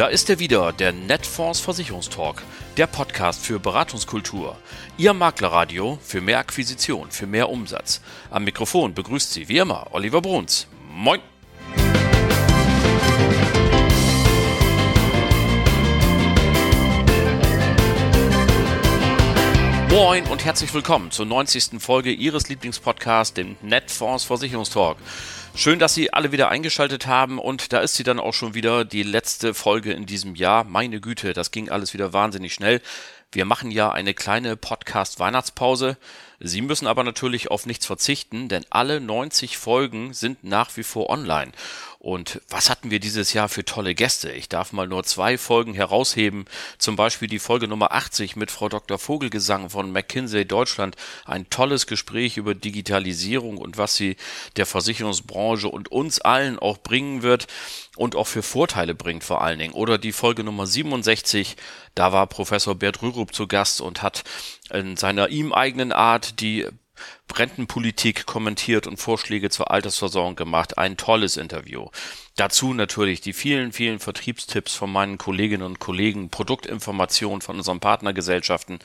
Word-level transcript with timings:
Da 0.00 0.06
ist 0.06 0.30
er 0.30 0.38
wieder, 0.38 0.72
der 0.72 0.92
Netfonds 0.92 1.60
Versicherungstalk, 1.60 2.42
der 2.78 2.86
Podcast 2.86 3.44
für 3.44 3.60
Beratungskultur. 3.60 4.56
Ihr 4.96 5.12
Maklerradio 5.12 5.98
für 6.02 6.22
mehr 6.22 6.38
Akquisition, 6.38 7.10
für 7.10 7.26
mehr 7.26 7.50
Umsatz. 7.50 8.00
Am 8.30 8.44
Mikrofon 8.44 8.94
begrüßt 8.94 9.30
Sie 9.30 9.46
wie 9.50 9.58
immer 9.58 9.88
Oliver 9.90 10.22
Bruns. 10.22 10.68
Moin! 10.90 11.20
Moin 19.90 20.24
und 20.28 20.46
herzlich 20.46 20.72
willkommen 20.72 21.10
zur 21.10 21.26
90. 21.26 21.78
Folge 21.78 22.10
Ihres 22.10 22.48
Lieblingspodcasts, 22.48 23.34
dem 23.34 23.56
Netfonds 23.60 24.24
Versicherungstalk. 24.24 24.96
Schön, 25.54 25.78
dass 25.78 25.94
Sie 25.94 26.12
alle 26.12 26.32
wieder 26.32 26.48
eingeschaltet 26.48 27.06
haben 27.06 27.38
und 27.38 27.72
da 27.72 27.80
ist 27.80 27.94
sie 27.94 28.02
dann 28.02 28.18
auch 28.18 28.32
schon 28.32 28.54
wieder 28.54 28.84
die 28.84 29.02
letzte 29.02 29.52
Folge 29.52 29.92
in 29.92 30.06
diesem 30.06 30.34
Jahr. 30.34 30.64
Meine 30.64 31.00
Güte, 31.00 31.32
das 31.32 31.50
ging 31.50 31.68
alles 31.68 31.92
wieder 31.92 32.12
wahnsinnig 32.12 32.54
schnell. 32.54 32.80
Wir 33.32 33.44
machen 33.44 33.70
ja 33.70 33.92
eine 33.92 34.14
kleine 34.14 34.56
Podcast-Weihnachtspause. 34.56 35.98
Sie 36.40 36.62
müssen 36.62 36.86
aber 36.86 37.04
natürlich 37.04 37.50
auf 37.50 37.66
nichts 37.66 37.84
verzichten, 37.84 38.48
denn 38.48 38.64
alle 38.70 39.00
90 39.00 39.58
Folgen 39.58 40.14
sind 40.14 40.42
nach 40.44 40.76
wie 40.76 40.82
vor 40.82 41.10
online. 41.10 41.52
Und 42.02 42.40
was 42.48 42.70
hatten 42.70 42.90
wir 42.90 42.98
dieses 42.98 43.34
Jahr 43.34 43.50
für 43.50 43.62
tolle 43.62 43.94
Gäste? 43.94 44.32
Ich 44.32 44.48
darf 44.48 44.72
mal 44.72 44.88
nur 44.88 45.04
zwei 45.04 45.36
Folgen 45.36 45.74
herausheben. 45.74 46.46
Zum 46.78 46.96
Beispiel 46.96 47.28
die 47.28 47.38
Folge 47.38 47.68
Nummer 47.68 47.92
80 47.92 48.36
mit 48.36 48.50
Frau 48.50 48.70
Dr. 48.70 48.98
Vogelgesang 48.98 49.68
von 49.68 49.92
McKinsey 49.92 50.46
Deutschland. 50.46 50.96
Ein 51.26 51.50
tolles 51.50 51.86
Gespräch 51.86 52.38
über 52.38 52.54
Digitalisierung 52.54 53.58
und 53.58 53.76
was 53.76 53.96
sie 53.96 54.16
der 54.56 54.64
Versicherungsbranche 54.64 55.68
und 55.68 55.92
uns 55.92 56.22
allen 56.22 56.58
auch 56.58 56.78
bringen 56.78 57.20
wird 57.20 57.48
und 57.96 58.16
auch 58.16 58.26
für 58.26 58.42
Vorteile 58.42 58.94
bringt 58.94 59.22
vor 59.22 59.42
allen 59.42 59.58
Dingen. 59.58 59.74
Oder 59.74 59.98
die 59.98 60.12
Folge 60.12 60.42
Nummer 60.42 60.66
67, 60.66 61.54
da 61.94 62.14
war 62.14 62.26
Professor 62.28 62.74
Bert 62.76 63.02
Rürup 63.02 63.34
zu 63.34 63.46
Gast 63.46 63.82
und 63.82 64.00
hat 64.00 64.24
in 64.72 64.96
seiner 64.96 65.28
ihm 65.28 65.52
eigenen 65.52 65.92
Art 65.92 66.40
die 66.40 66.66
Rentenpolitik 67.34 68.26
kommentiert 68.26 68.86
und 68.86 68.98
Vorschläge 68.98 69.50
zur 69.50 69.70
Altersversorgung 69.70 70.36
gemacht. 70.36 70.78
Ein 70.78 70.96
tolles 70.96 71.36
Interview. 71.36 71.88
Dazu 72.36 72.74
natürlich 72.74 73.20
die 73.20 73.32
vielen, 73.32 73.72
vielen 73.72 73.98
Vertriebstipps 73.98 74.74
von 74.74 74.90
meinen 74.90 75.18
Kolleginnen 75.18 75.62
und 75.62 75.78
Kollegen, 75.78 76.30
Produktinformationen 76.30 77.40
von 77.40 77.56
unseren 77.56 77.80
Partnergesellschaften. 77.80 78.78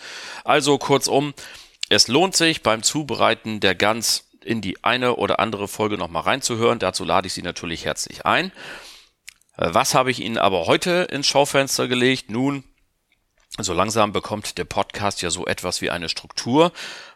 Also 0.44 0.78
kurzum, 0.78 1.34
es 1.90 2.08
lohnt 2.08 2.36
sich 2.36 2.64
beim 2.64 2.84
Zubereiten 2.84 3.60
der 3.60 3.76
Gans 3.76 4.30
in 4.44 4.62
die 4.62 4.84
eine 4.84 5.16
oder 5.16 5.40
andere 5.40 5.68
Folge 5.68 5.98
nochmal 5.98 6.24
reinzuhören. 6.24 6.80
Dazu 6.80 7.04
lade 7.04 7.28
ich 7.28 7.34
Sie 7.34 7.42
natürlich 7.42 7.86
herzlich 7.86 8.26
ein. 8.26 8.52
Was 9.58 9.96
habe 9.96 10.12
ich 10.12 10.22
Ihnen 10.22 10.38
aber 10.38 10.66
heute 10.68 11.08
ins 11.12 11.28
Schaufenster 11.28 11.88
gelegt? 11.88 12.30
Nun, 12.30 12.64
so 13.58 13.74
langsam 13.74 14.12
bekommt 14.12 14.58
der 14.58 14.66
Podcast 14.66 15.22
ja 15.22 15.30
so 15.30 15.46
etwas 15.46 15.82
wie 15.82 15.90
eine 15.90 16.10
Struktur 16.10 16.74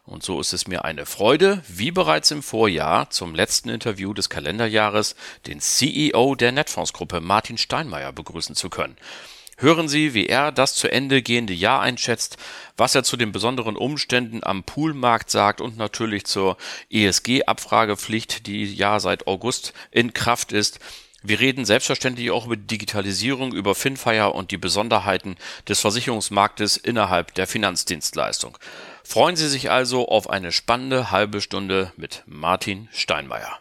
und 0.10 0.24
so 0.24 0.40
ist 0.40 0.54
es 0.54 0.68
mir 0.68 0.86
eine 0.86 1.06
Freude, 1.06 1.62
wie 1.68 1.92
bereits 1.92 2.32
im 2.32 2.42
Vorjahr 2.42 3.12
zum 3.12 3.36
letzten 3.36 3.70
Interview 3.70 4.14
des 4.14 4.30
Kalenderjahres 4.30 5.16
den 5.46 5.60
CEO 5.60 6.34
der 6.34 6.52
Netfonds-Gruppe 6.52 7.22
Martin 7.22 7.60
Steinmeier 7.60 8.12
begrüßen 8.12 8.56
zu 8.56 8.70
können. 8.70 8.98
Hören 9.58 9.88
Sie, 9.88 10.14
wie 10.14 10.26
er 10.26 10.52
das 10.52 10.74
zu 10.74 10.92
Ende 10.92 11.22
gehende 11.22 11.54
Jahr 11.54 11.82
einschätzt, 11.82 12.38
was 12.76 12.96
er 12.96 13.04
zu 13.04 13.18
den 13.18 13.32
besonderen 13.32 13.76
Umständen 13.76 14.44
am 14.44 14.64
Poolmarkt 14.64 15.30
sagt 15.30 15.62
und 15.62 15.78
natürlich 15.78 16.26
zur 16.26 16.58
ESG-Abfragepflicht, 16.90 18.48
die 18.48 18.66
ja 18.74 19.00
seit 19.00 19.28
August 19.28 19.74
in 19.92 20.14
Kraft 20.14 20.54
ist, 20.54 20.80
wir 21.22 21.40
reden 21.40 21.66
selbstverständlich 21.66 22.32
auch 22.32 22.46
über 22.46 22.56
Digitalisierung, 22.56 23.54
über 23.54 23.76
Finfire 23.76 24.32
und 24.32 24.52
die 24.52 24.58
Besonderheiten 24.58 25.36
des 25.68 25.80
Versicherungsmarktes 25.82 26.78
innerhalb 26.78 27.34
der 27.34 27.48
Finanzdienstleistung. 27.48 28.58
Freuen 29.04 29.36
Sie 29.36 29.50
sich 29.50 29.70
also 29.70 30.08
auf 30.08 30.30
eine 30.30 30.52
spannende 30.52 31.12
halbe 31.12 31.42
Stunde 31.42 31.92
mit 31.98 32.24
Martin 32.26 32.88
Steinmeier. 32.92 33.60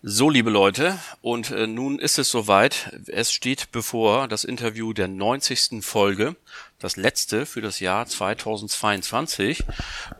So, 0.00 0.30
liebe 0.30 0.50
Leute, 0.50 0.96
und 1.22 1.50
äh, 1.50 1.66
nun 1.66 1.98
ist 1.98 2.20
es 2.20 2.30
soweit. 2.30 2.96
Es 3.08 3.32
steht 3.32 3.72
bevor 3.72 4.28
das 4.28 4.44
Interview 4.44 4.92
der 4.92 5.08
90. 5.08 5.84
Folge, 5.84 6.36
das 6.78 6.96
letzte 6.96 7.46
für 7.46 7.60
das 7.60 7.80
Jahr 7.80 8.06
2022. 8.06 9.64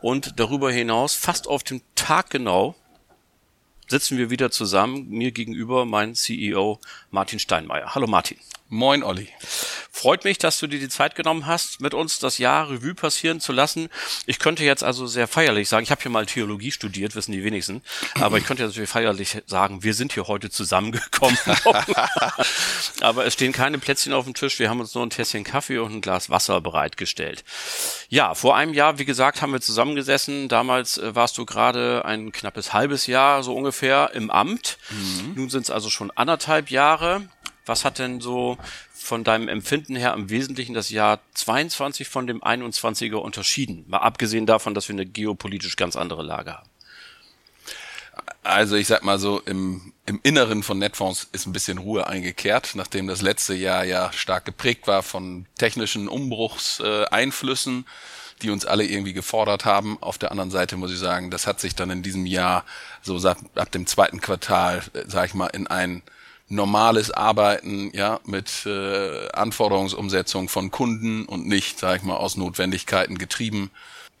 Und 0.01 0.37
darüber 0.37 0.69
hinaus, 0.69 1.15
fast 1.15 1.47
auf 1.47 1.63
dem 1.63 1.81
Tag 1.95 2.29
genau, 2.29 2.75
sitzen 3.89 4.17
wir 4.17 4.29
wieder 4.29 4.51
zusammen. 4.51 5.09
Mir 5.09 5.31
gegenüber 5.31 5.85
mein 5.85 6.15
CEO 6.15 6.79
Martin 7.11 7.39
Steinmeier. 7.39 7.95
Hallo 7.95 8.07
Martin. 8.07 8.37
Moin 8.71 9.01
Olli. 9.01 9.27
Freut 9.91 10.23
mich, 10.23 10.37
dass 10.37 10.59
du 10.59 10.67
dir 10.67 10.79
die 10.79 10.89
Zeit 10.89 11.15
genommen 11.15 11.47
hast, 11.47 11.81
mit 11.81 11.95
uns 11.95 12.19
das 12.19 12.37
Jahr 12.37 12.69
Revue 12.69 12.93
passieren 12.93 13.41
zu 13.41 13.51
lassen. 13.51 13.89
Ich 14.27 14.37
könnte 14.37 14.63
jetzt 14.63 14.83
also 14.83 15.07
sehr 15.07 15.27
feierlich 15.27 15.67
sagen, 15.67 15.83
ich 15.83 15.91
habe 15.91 16.01
hier 16.01 16.11
mal 16.11 16.27
Theologie 16.27 16.71
studiert, 16.71 17.15
wissen 17.15 17.31
die 17.31 17.43
wenigsten, 17.43 17.81
aber 18.13 18.37
ich 18.37 18.45
könnte 18.45 18.61
jetzt 18.63 18.73
natürlich 18.73 18.91
feierlich 18.91 19.41
sagen, 19.47 19.83
wir 19.83 19.93
sind 19.95 20.13
hier 20.13 20.27
heute 20.27 20.51
zusammengekommen. 20.51 21.37
aber 23.01 23.25
es 23.25 23.33
stehen 23.33 23.51
keine 23.51 23.79
Plätzchen 23.79 24.13
auf 24.13 24.25
dem 24.25 24.35
Tisch, 24.35 24.59
wir 24.59 24.69
haben 24.69 24.79
uns 24.79 24.93
nur 24.93 25.03
ein 25.03 25.09
Tässchen 25.09 25.43
Kaffee 25.43 25.79
und 25.79 25.95
ein 25.95 26.01
Glas 26.01 26.29
Wasser 26.29 26.61
bereitgestellt. 26.61 27.43
Ja, 28.07 28.35
vor 28.35 28.55
einem 28.55 28.75
Jahr, 28.75 28.99
wie 28.99 29.05
gesagt, 29.05 29.41
haben 29.41 29.51
wir 29.51 29.61
zusammengesessen. 29.61 30.47
Damals 30.47 30.97
äh, 30.97 31.13
warst 31.15 31.37
du 31.37 31.45
gerade 31.45 32.05
ein 32.05 32.31
knappes 32.31 32.71
halbes 32.71 33.07
Jahr 33.07 33.43
so 33.43 33.55
ungefähr 33.55 34.11
im 34.13 34.29
Amt. 34.29 34.77
Mhm. 34.91 35.33
Nun 35.35 35.49
sind 35.49 35.63
es 35.63 35.71
also 35.71 35.89
schon 35.89 36.11
anderthalb 36.11 36.69
Jahre. 36.69 37.27
Was 37.69 37.85
hat 37.85 37.99
denn 37.99 38.19
so 38.19 38.57
von 38.91 39.23
deinem 39.23 39.47
Empfinden 39.47 39.95
her 39.95 40.15
im 40.15 40.31
Wesentlichen 40.31 40.73
das 40.73 40.89
Jahr 40.89 41.19
22 41.35 42.07
von 42.07 42.25
dem 42.25 42.41
21er 42.41 43.17
unterschieden? 43.17 43.85
Mal 43.87 43.99
abgesehen 43.99 44.47
davon, 44.47 44.73
dass 44.73 44.89
wir 44.89 44.95
eine 44.95 45.05
geopolitisch 45.05 45.75
ganz 45.75 45.95
andere 45.95 46.23
Lage 46.23 46.53
haben. 46.53 46.69
Also 48.41 48.75
ich 48.75 48.87
sag 48.87 49.03
mal 49.03 49.19
so, 49.19 49.39
im, 49.41 49.93
im 50.07 50.19
Inneren 50.23 50.63
von 50.63 50.79
Netfonds 50.79 51.29
ist 51.31 51.45
ein 51.45 51.53
bisschen 51.53 51.77
Ruhe 51.77 52.07
eingekehrt, 52.07 52.71
nachdem 52.73 53.05
das 53.05 53.21
letzte 53.21 53.53
Jahr 53.53 53.83
ja 53.83 54.11
stark 54.13 54.45
geprägt 54.45 54.87
war 54.87 55.03
von 55.03 55.45
technischen 55.59 56.07
Umbruchseinflüssen, 56.07 57.85
die 58.41 58.49
uns 58.49 58.65
alle 58.65 58.83
irgendwie 58.83 59.13
gefordert 59.13 59.65
haben. 59.65 60.01
Auf 60.01 60.17
der 60.17 60.31
anderen 60.31 60.49
Seite 60.49 60.75
muss 60.75 60.91
ich 60.91 60.97
sagen, 60.97 61.29
das 61.29 61.45
hat 61.45 61.59
sich 61.59 61.75
dann 61.75 61.91
in 61.91 62.01
diesem 62.01 62.25
Jahr 62.25 62.65
so 63.03 63.15
ab, 63.27 63.37
ab 63.53 63.71
dem 63.71 63.85
zweiten 63.85 64.21
Quartal, 64.21 64.81
äh, 64.93 65.03
sag 65.05 65.27
ich 65.27 65.35
mal, 65.35 65.47
in 65.47 65.67
ein 65.67 66.01
normales 66.49 67.11
Arbeiten, 67.11 67.91
ja, 67.93 68.19
mit 68.25 68.65
äh, 68.65 69.29
Anforderungsumsetzung 69.29 70.49
von 70.49 70.71
Kunden 70.71 71.25
und 71.25 71.47
nicht, 71.47 71.79
sag 71.79 71.97
ich 71.97 72.03
mal, 72.03 72.17
aus 72.17 72.37
Notwendigkeiten 72.37 73.17
getrieben, 73.17 73.71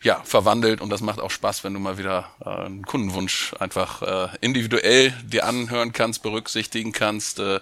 ja, 0.01 0.21
verwandelt 0.23 0.79
und 0.79 0.89
das 0.89 1.01
macht 1.01 1.19
auch 1.19 1.31
Spaß, 1.31 1.63
wenn 1.63 1.73
du 1.73 1.79
mal 1.79 1.97
wieder 1.97 2.31
äh, 2.45 2.49
einen 2.49 2.85
Kundenwunsch 2.85 3.53
einfach 3.59 4.01
äh, 4.01 4.29
individuell 4.39 5.11
dir 5.25 5.45
anhören 5.45 5.91
kannst, 5.91 6.23
berücksichtigen 6.23 6.93
kannst. 6.93 7.39
Äh, 7.39 7.59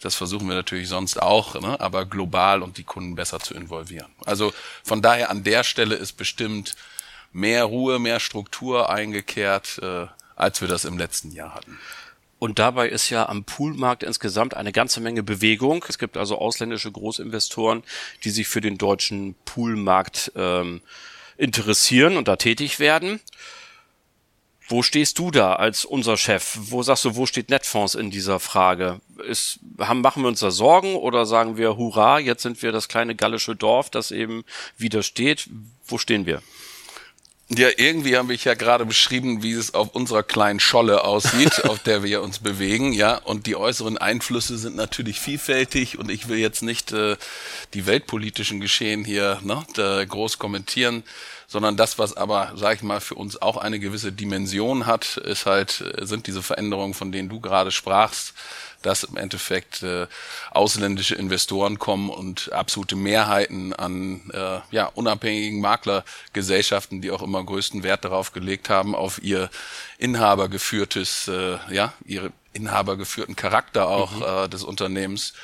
das 0.00 0.14
versuchen 0.14 0.48
wir 0.48 0.54
natürlich 0.54 0.88
sonst 0.88 1.20
auch, 1.20 1.58
ne? 1.60 1.80
aber 1.80 2.04
global 2.04 2.62
und 2.62 2.76
die 2.76 2.84
Kunden 2.84 3.14
besser 3.14 3.40
zu 3.40 3.54
involvieren. 3.54 4.10
Also 4.26 4.52
von 4.84 5.00
daher 5.00 5.30
an 5.30 5.44
der 5.44 5.64
Stelle 5.64 5.94
ist 5.94 6.12
bestimmt 6.18 6.76
mehr 7.32 7.64
Ruhe, 7.64 7.98
mehr 7.98 8.20
Struktur 8.20 8.90
eingekehrt, 8.90 9.78
äh, 9.82 10.06
als 10.36 10.60
wir 10.60 10.68
das 10.68 10.84
im 10.84 10.98
letzten 10.98 11.32
Jahr 11.32 11.54
hatten. 11.54 11.78
Und 12.38 12.58
dabei 12.58 12.88
ist 12.88 13.10
ja 13.10 13.28
am 13.28 13.44
Poolmarkt 13.44 14.02
insgesamt 14.02 14.54
eine 14.54 14.72
ganze 14.72 15.00
Menge 15.00 15.22
Bewegung. 15.22 15.84
Es 15.88 15.98
gibt 15.98 16.16
also 16.16 16.38
ausländische 16.38 16.92
Großinvestoren, 16.92 17.82
die 18.24 18.30
sich 18.30 18.46
für 18.46 18.60
den 18.60 18.78
deutschen 18.78 19.34
Poolmarkt 19.44 20.32
ähm, 20.36 20.80
interessieren 21.36 22.16
und 22.16 22.28
da 22.28 22.36
tätig 22.36 22.78
werden. 22.78 23.20
Wo 24.70 24.82
stehst 24.82 25.18
du 25.18 25.30
da 25.30 25.54
als 25.54 25.86
unser 25.86 26.18
Chef? 26.18 26.58
Wo 26.60 26.82
sagst 26.82 27.06
du, 27.06 27.16
wo 27.16 27.24
steht 27.24 27.48
Netfonds 27.48 27.94
in 27.94 28.10
dieser 28.10 28.38
Frage? 28.38 29.00
Ist, 29.26 29.60
haben, 29.78 30.02
machen 30.02 30.22
wir 30.22 30.28
uns 30.28 30.40
da 30.40 30.50
Sorgen 30.50 30.94
oder 30.94 31.24
sagen 31.24 31.56
wir, 31.56 31.78
hurra, 31.78 32.18
jetzt 32.18 32.42
sind 32.42 32.60
wir 32.62 32.70
das 32.70 32.86
kleine 32.86 33.16
gallische 33.16 33.56
Dorf, 33.56 33.88
das 33.88 34.10
eben 34.10 34.44
widersteht? 34.76 35.48
Wo 35.86 35.96
stehen 35.96 36.26
wir? 36.26 36.42
Ja, 37.50 37.68
irgendwie 37.78 38.18
habe 38.18 38.34
ich 38.34 38.44
ja 38.44 38.52
gerade 38.52 38.84
beschrieben, 38.84 39.42
wie 39.42 39.52
es 39.52 39.72
auf 39.72 39.94
unserer 39.94 40.22
kleinen 40.22 40.60
Scholle 40.60 41.04
aussieht, 41.04 41.64
auf 41.68 41.78
der 41.78 42.02
wir 42.02 42.20
uns 42.20 42.40
bewegen, 42.40 42.92
ja. 42.92 43.16
Und 43.16 43.46
die 43.46 43.56
äußeren 43.56 43.96
Einflüsse 43.96 44.58
sind 44.58 44.76
natürlich 44.76 45.18
vielfältig 45.18 45.98
und 45.98 46.10
ich 46.10 46.28
will 46.28 46.36
jetzt 46.36 46.62
nicht 46.62 46.92
äh, 46.92 47.16
die 47.72 47.86
weltpolitischen 47.86 48.60
Geschehen 48.60 49.02
hier 49.02 49.40
ne, 49.42 49.64
groß 50.06 50.38
kommentieren, 50.38 51.04
sondern 51.46 51.78
das, 51.78 51.98
was 51.98 52.14
aber, 52.14 52.52
sag 52.54 52.76
ich 52.76 52.82
mal, 52.82 53.00
für 53.00 53.14
uns 53.14 53.40
auch 53.40 53.56
eine 53.56 53.78
gewisse 53.78 54.12
Dimension 54.12 54.84
hat, 54.84 55.16
ist 55.16 55.46
halt, 55.46 55.80
äh, 55.80 56.04
sind 56.04 56.26
diese 56.26 56.42
Veränderungen, 56.42 56.92
von 56.92 57.12
denen 57.12 57.30
du 57.30 57.40
gerade 57.40 57.70
sprachst 57.70 58.34
dass 58.82 59.04
im 59.04 59.16
Endeffekt 59.16 59.82
äh, 59.82 60.06
ausländische 60.50 61.14
Investoren 61.14 61.78
kommen 61.78 62.10
und 62.10 62.52
absolute 62.52 62.96
Mehrheiten 62.96 63.72
an 63.72 64.30
äh, 64.32 64.60
ja, 64.70 64.86
unabhängigen 64.86 65.60
Maklergesellschaften, 65.60 67.00
die 67.00 67.10
auch 67.10 67.22
immer 67.22 67.42
größten 67.42 67.82
Wert 67.82 68.04
darauf 68.04 68.32
gelegt 68.32 68.70
haben, 68.70 68.94
auf 68.94 69.22
ihr 69.22 69.50
inhabergeführtes, 69.98 71.28
äh, 71.28 71.58
ja, 71.70 71.92
ihre 72.04 72.32
inhabergeführten 72.52 73.36
Charakter 73.36 73.88
auch 73.88 74.12
mhm. 74.12 74.22
äh, 74.22 74.48
des 74.48 74.64
Unternehmens 74.64 75.34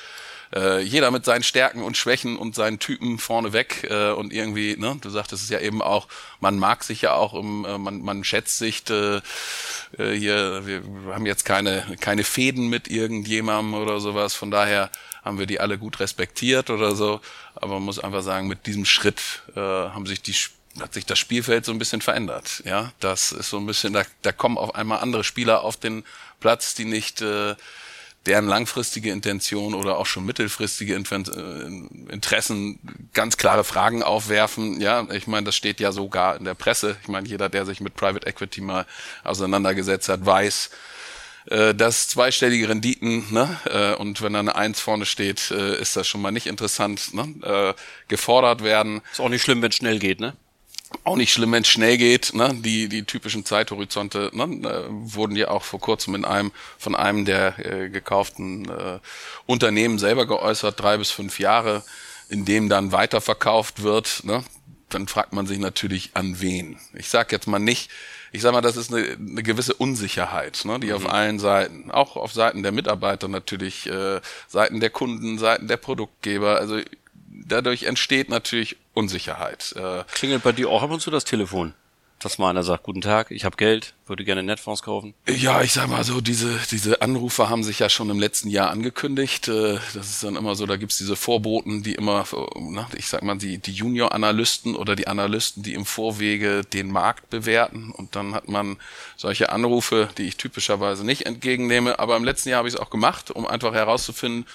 äh, 0.54 0.80
jeder 0.80 1.10
mit 1.10 1.24
seinen 1.24 1.42
Stärken 1.42 1.82
und 1.82 1.96
Schwächen 1.96 2.36
und 2.36 2.54
seinen 2.54 2.78
Typen 2.78 3.18
vorneweg 3.18 3.84
äh, 3.90 4.10
und 4.12 4.32
irgendwie, 4.32 4.76
ne, 4.76 4.96
du 5.00 5.10
sagtest 5.10 5.42
es 5.42 5.50
ja 5.50 5.60
eben 5.60 5.82
auch, 5.82 6.06
man 6.40 6.58
mag 6.58 6.84
sich 6.84 7.02
ja 7.02 7.14
auch, 7.14 7.34
im, 7.34 7.64
äh, 7.64 7.76
man, 7.78 8.02
man 8.02 8.24
schätzt 8.24 8.58
sich 8.58 8.88
äh, 8.88 9.16
äh, 9.16 10.12
hier, 10.12 10.66
wir 10.66 10.82
haben 11.12 11.26
jetzt 11.26 11.44
keine, 11.44 11.84
keine 12.00 12.24
Fäden 12.24 12.68
mit 12.68 12.88
irgendjemandem 12.88 13.74
oder 13.74 14.00
sowas, 14.00 14.34
von 14.34 14.50
daher 14.50 14.90
haben 15.24 15.38
wir 15.38 15.46
die 15.46 15.60
alle 15.60 15.78
gut 15.78 16.00
respektiert 16.00 16.70
oder 16.70 16.94
so, 16.94 17.20
aber 17.54 17.74
man 17.74 17.82
muss 17.82 17.98
einfach 17.98 18.22
sagen, 18.22 18.46
mit 18.46 18.66
diesem 18.66 18.84
Schritt 18.84 19.42
äh, 19.56 19.60
haben 19.60 20.06
sich 20.06 20.22
die 20.22 20.34
hat 20.80 20.92
sich 20.92 21.06
das 21.06 21.20
Spielfeld 21.20 21.64
so 21.64 21.70
ein 21.70 21.78
bisschen 21.78 22.00
verändert. 22.00 22.60
Ja, 22.64 22.92
das 22.98 23.30
ist 23.30 23.48
so 23.48 23.58
ein 23.58 23.66
bisschen, 23.66 23.92
da, 23.92 24.02
da 24.22 24.32
kommen 24.32 24.58
auf 24.58 24.74
einmal 24.74 24.98
andere 24.98 25.22
Spieler 25.22 25.62
auf 25.62 25.76
den 25.76 26.02
Platz, 26.40 26.74
die 26.74 26.84
nicht 26.84 27.22
äh, 27.22 27.54
deren 28.26 28.46
langfristige 28.46 29.10
Intention 29.10 29.74
oder 29.74 29.98
auch 29.98 30.06
schon 30.06 30.24
mittelfristige 30.24 30.94
äh, 30.94 32.12
Interessen 32.12 32.78
ganz 33.12 33.36
klare 33.36 33.64
Fragen 33.64 34.02
aufwerfen. 34.02 34.80
Ja, 34.80 35.06
ich 35.10 35.26
meine, 35.26 35.44
das 35.44 35.56
steht 35.56 35.80
ja 35.80 35.92
sogar 35.92 36.36
in 36.36 36.44
der 36.44 36.54
Presse. 36.54 36.96
Ich 37.02 37.08
meine, 37.08 37.28
jeder, 37.28 37.48
der 37.48 37.66
sich 37.66 37.80
mit 37.80 37.94
Private 37.94 38.26
Equity 38.26 38.60
mal 38.60 38.86
auseinandergesetzt 39.24 40.08
hat, 40.08 40.24
weiß, 40.24 40.70
äh, 41.50 41.74
dass 41.74 42.08
zweistellige 42.08 42.68
Renditen, 42.68 43.26
ne, 43.30 43.58
äh, 43.66 43.94
und 43.94 44.22
wenn 44.22 44.32
da 44.32 44.40
eine 44.40 44.56
Eins 44.56 44.80
vorne 44.80 45.04
steht, 45.04 45.50
ist 45.50 45.96
das 45.96 46.06
schon 46.06 46.22
mal 46.22 46.30
nicht 46.30 46.46
interessant, 46.46 47.12
ne, 47.12 47.74
gefordert 48.08 48.64
werden. 48.64 49.02
Ist 49.12 49.20
auch 49.20 49.28
nicht 49.28 49.42
schlimm, 49.42 49.60
wenn 49.60 49.70
es 49.70 49.76
schnell 49.76 49.98
geht, 49.98 50.20
ne? 50.20 50.34
Auch 51.02 51.17
nicht 51.17 51.32
schlimm, 51.32 51.52
wenn 51.52 51.62
es 51.62 51.69
schnell 51.69 51.96
geht. 51.96 52.35
Ne? 52.35 52.55
Die, 52.55 52.88
die 52.88 53.05
typischen 53.05 53.44
Zeithorizonte 53.44 54.31
ne? 54.32 54.44
äh, 54.44 54.85
wurden 54.88 55.37
ja 55.37 55.49
auch 55.49 55.64
vor 55.64 55.81
kurzem 55.81 56.14
in 56.14 56.25
einem 56.25 56.52
von 56.79 56.94
einem 56.94 57.25
der 57.25 57.58
äh, 57.58 57.88
gekauften 57.88 58.69
äh, 58.69 59.00
Unternehmen 59.46 59.99
selber 59.99 60.26
geäußert, 60.26 60.81
drei 60.81 60.96
bis 60.96 61.11
fünf 61.11 61.38
Jahre, 61.38 61.82
in 62.29 62.44
dem 62.44 62.69
dann 62.69 62.93
weiterverkauft 62.93 63.82
wird. 63.82 64.23
Ne? 64.25 64.44
Dann 64.88 65.08
fragt 65.08 65.32
man 65.32 65.46
sich 65.46 65.58
natürlich, 65.58 66.11
an 66.14 66.41
wen. 66.41 66.79
Ich 66.94 67.08
sage 67.08 67.35
jetzt 67.35 67.46
mal 67.46 67.58
nicht, 67.58 67.91
ich 68.35 68.43
sage 68.43 68.55
mal, 68.55 68.61
das 68.61 68.76
ist 68.76 68.93
eine, 68.93 69.12
eine 69.12 69.43
gewisse 69.44 69.75
Unsicherheit, 69.75 70.64
ne, 70.64 70.81
die 70.81 70.88
mhm. 70.88 70.94
auf 70.94 71.08
allen 71.08 71.38
Seiten, 71.38 71.93
auch 71.93 72.17
auf 72.17 72.32
Seiten 72.32 72.64
der 72.64 72.73
Mitarbeiter 72.73 73.29
natürlich, 73.29 73.87
äh, 73.87 74.20
Seiten 74.49 74.81
der 74.81 74.91
Kunden, 74.91 75.38
Seiten 75.38 75.69
der 75.69 75.76
Produktgeber, 75.76 76.58
also 76.58 76.81
dadurch 77.34 77.84
entsteht 77.84 78.28
natürlich 78.28 78.76
Unsicherheit. 78.94 79.75
Äh, 79.76 80.04
Klingelt 80.12 80.42
bei 80.42 80.52
dir 80.52 80.70
auch 80.70 80.82
ab 80.82 80.90
und 80.90 81.00
zu 81.00 81.10
das 81.10 81.25
Telefon? 81.25 81.75
Dass 82.20 82.38
mal 82.38 82.48
einer 82.48 82.62
sagt, 82.62 82.84
guten 82.84 83.02
Tag, 83.02 83.31
ich 83.32 83.44
habe 83.44 83.56
Geld, 83.56 83.92
würde 84.06 84.25
gerne 84.25 84.42
Netfonds 84.42 84.82
kaufen? 84.82 85.12
Ja, 85.28 85.60
ich 85.60 85.75
sag 85.75 85.88
mal 85.88 86.04
so, 86.04 86.22
diese, 86.22 86.58
diese 86.70 87.02
Anrufe 87.02 87.50
haben 87.50 87.62
sich 87.62 87.81
ja 87.81 87.90
schon 87.90 88.08
im 88.08 88.19
letzten 88.19 88.48
Jahr 88.48 88.70
angekündigt. 88.70 89.48
Äh, 89.48 89.78
das 89.92 90.08
ist 90.08 90.25
dann 90.25 90.36
immer 90.36 90.54
so, 90.54 90.64
da 90.64 90.76
gibt's 90.76 90.96
diese 90.96 91.16
Vorboten, 91.16 91.82
die 91.82 91.94
immer, 91.94 92.25
ich 92.96 93.08
sag 93.08 93.25
mal, 93.25 93.36
die, 93.36 93.58
die 93.58 93.72
Junior-Analysten 93.72 94.75
oder 94.75 94.96
die 94.96 95.06
Analysten, 95.06 95.62
die 95.62 95.75
im 95.75 95.84
Vorwege 95.84 96.62
den 96.62 96.90
Markt 96.90 97.28
bewerten. 97.28 97.90
Und 97.90 98.16
dann 98.16 98.34
hat 98.34 98.48
man 98.48 98.78
solche 99.16 99.50
Anrufe, 99.50 100.08
die 100.16 100.22
ich 100.22 100.38
typischerweise 100.38 101.04
nicht 101.04 101.26
entgegennehme. 101.26 101.98
Aber 101.98 102.16
im 102.16 102.25
letzten 102.25 102.48
Jahr 102.48 102.58
habe 102.58 102.69
ich 102.69 102.75
es 102.75 102.81
auch 102.81 102.90
gemacht, 102.90 103.32
um 103.32 103.46
einfach 103.46 103.75
herauszufinden, 103.75 104.46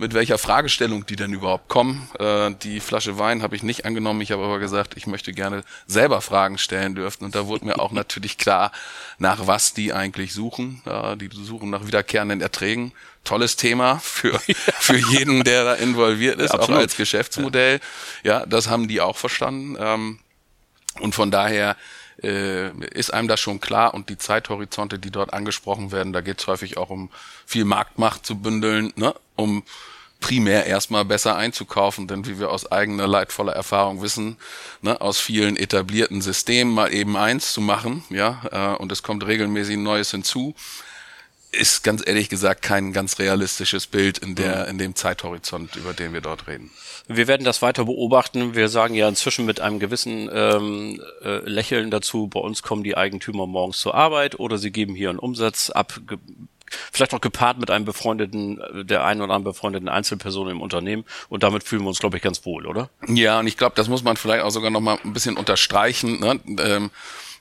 mit 0.00 0.14
welcher 0.14 0.38
Fragestellung 0.38 1.04
die 1.04 1.14
denn 1.14 1.32
überhaupt 1.32 1.68
kommen. 1.68 2.08
Äh, 2.18 2.52
die 2.62 2.80
Flasche 2.80 3.18
Wein 3.18 3.42
habe 3.42 3.54
ich 3.54 3.62
nicht 3.62 3.84
angenommen. 3.84 4.22
Ich 4.22 4.32
habe 4.32 4.42
aber 4.42 4.58
gesagt, 4.58 4.96
ich 4.96 5.06
möchte 5.06 5.32
gerne 5.32 5.62
selber 5.86 6.22
Fragen 6.22 6.56
stellen 6.56 6.94
dürfen. 6.94 7.24
Und 7.24 7.34
da 7.34 7.46
wurde 7.46 7.66
mir 7.66 7.78
auch 7.78 7.92
natürlich 8.02 8.38
klar, 8.38 8.72
nach 9.18 9.46
was 9.46 9.74
die 9.74 9.92
eigentlich 9.92 10.32
suchen. 10.32 10.82
Äh, 10.86 11.16
die 11.18 11.28
suchen 11.32 11.70
nach 11.70 11.86
wiederkehrenden 11.86 12.40
Erträgen. 12.40 12.92
Tolles 13.24 13.56
Thema 13.56 13.98
für, 13.98 14.38
für 14.78 14.96
jeden, 14.96 15.44
der 15.44 15.64
da 15.64 15.74
involviert 15.74 16.40
ist, 16.40 16.54
ja, 16.54 16.60
auch 16.60 16.70
als 16.70 16.96
Geschäftsmodell. 16.96 17.80
Ja, 18.22 18.46
das 18.46 18.68
haben 18.68 18.88
die 18.88 19.02
auch 19.02 19.18
verstanden. 19.18 19.76
Ähm, 19.78 20.18
und 20.98 21.14
von 21.14 21.30
daher 21.30 21.76
äh, 22.22 22.70
ist 22.88 23.14
einem 23.14 23.28
das 23.28 23.40
schon 23.40 23.60
klar 23.60 23.94
und 23.94 24.08
die 24.08 24.18
Zeithorizonte, 24.18 24.98
die 24.98 25.10
dort 25.10 25.32
angesprochen 25.32 25.92
werden, 25.92 26.12
da 26.12 26.20
geht 26.20 26.40
es 26.40 26.46
häufig 26.46 26.76
auch 26.76 26.90
um 26.90 27.10
viel 27.46 27.64
Marktmacht 27.64 28.26
zu 28.26 28.36
bündeln, 28.36 28.92
ne? 28.96 29.14
um 29.36 29.62
primär 30.20 30.66
erstmal 30.66 31.04
besser 31.04 31.36
einzukaufen, 31.36 32.06
denn 32.06 32.26
wie 32.26 32.38
wir 32.38 32.50
aus 32.50 32.70
eigener 32.70 33.06
leidvoller 33.06 33.54
Erfahrung 33.54 34.02
wissen, 34.02 34.36
ne, 34.82 35.00
aus 35.00 35.18
vielen 35.18 35.56
etablierten 35.56 36.20
Systemen 36.20 36.74
mal 36.74 36.92
eben 36.92 37.16
eins 37.16 37.52
zu 37.52 37.60
machen, 37.60 38.04
ja, 38.10 38.42
äh, 38.52 38.76
und 38.76 38.92
es 38.92 39.02
kommt 39.02 39.26
regelmäßig 39.26 39.78
Neues 39.78 40.10
hinzu, 40.10 40.54
ist 41.52 41.82
ganz 41.82 42.06
ehrlich 42.06 42.28
gesagt 42.28 42.62
kein 42.62 42.92
ganz 42.92 43.18
realistisches 43.18 43.86
Bild 43.86 44.18
in 44.18 44.34
der 44.34 44.68
in 44.68 44.78
dem 44.78 44.94
Zeithorizont, 44.94 45.76
über 45.76 45.92
den 45.92 46.12
wir 46.12 46.20
dort 46.20 46.46
reden. 46.46 46.70
Wir 47.08 47.26
werden 47.26 47.44
das 47.44 47.60
weiter 47.60 47.86
beobachten. 47.86 48.54
Wir 48.54 48.68
sagen 48.68 48.94
ja 48.94 49.08
inzwischen 49.08 49.46
mit 49.46 49.60
einem 49.60 49.80
gewissen 49.80 50.30
ähm, 50.32 51.02
äh, 51.22 51.38
Lächeln 51.38 51.90
dazu, 51.90 52.28
bei 52.28 52.38
uns 52.38 52.62
kommen 52.62 52.84
die 52.84 52.96
Eigentümer 52.96 53.46
morgens 53.46 53.78
zur 53.78 53.94
Arbeit 53.94 54.38
oder 54.38 54.58
sie 54.58 54.70
geben 54.70 54.94
hier 54.94 55.10
einen 55.10 55.18
Umsatz 55.18 55.70
ab, 55.70 56.00
vielleicht 56.92 57.14
auch 57.14 57.20
gepaart 57.20 57.58
mit 57.58 57.70
einem 57.70 57.84
befreundeten, 57.84 58.60
der 58.86 59.04
einen 59.04 59.20
oder 59.20 59.34
anderen 59.34 59.52
befreundeten 59.52 59.88
Einzelperson 59.88 60.48
im 60.50 60.60
Unternehmen. 60.60 61.04
Und 61.28 61.42
damit 61.42 61.64
fühlen 61.64 61.82
wir 61.82 61.88
uns, 61.88 61.98
glaube 61.98 62.16
ich, 62.16 62.22
ganz 62.22 62.46
wohl, 62.46 62.66
oder? 62.66 62.90
Ja, 63.08 63.40
und 63.40 63.48
ich 63.48 63.56
glaube, 63.56 63.74
das 63.74 63.88
muss 63.88 64.04
man 64.04 64.16
vielleicht 64.16 64.44
auch 64.44 64.50
sogar 64.50 64.70
noch 64.70 64.80
mal 64.80 64.98
ein 65.04 65.12
bisschen 65.12 65.36
unterstreichen. 65.36 66.20
Ne? 66.20 66.40
Ähm, 66.58 66.90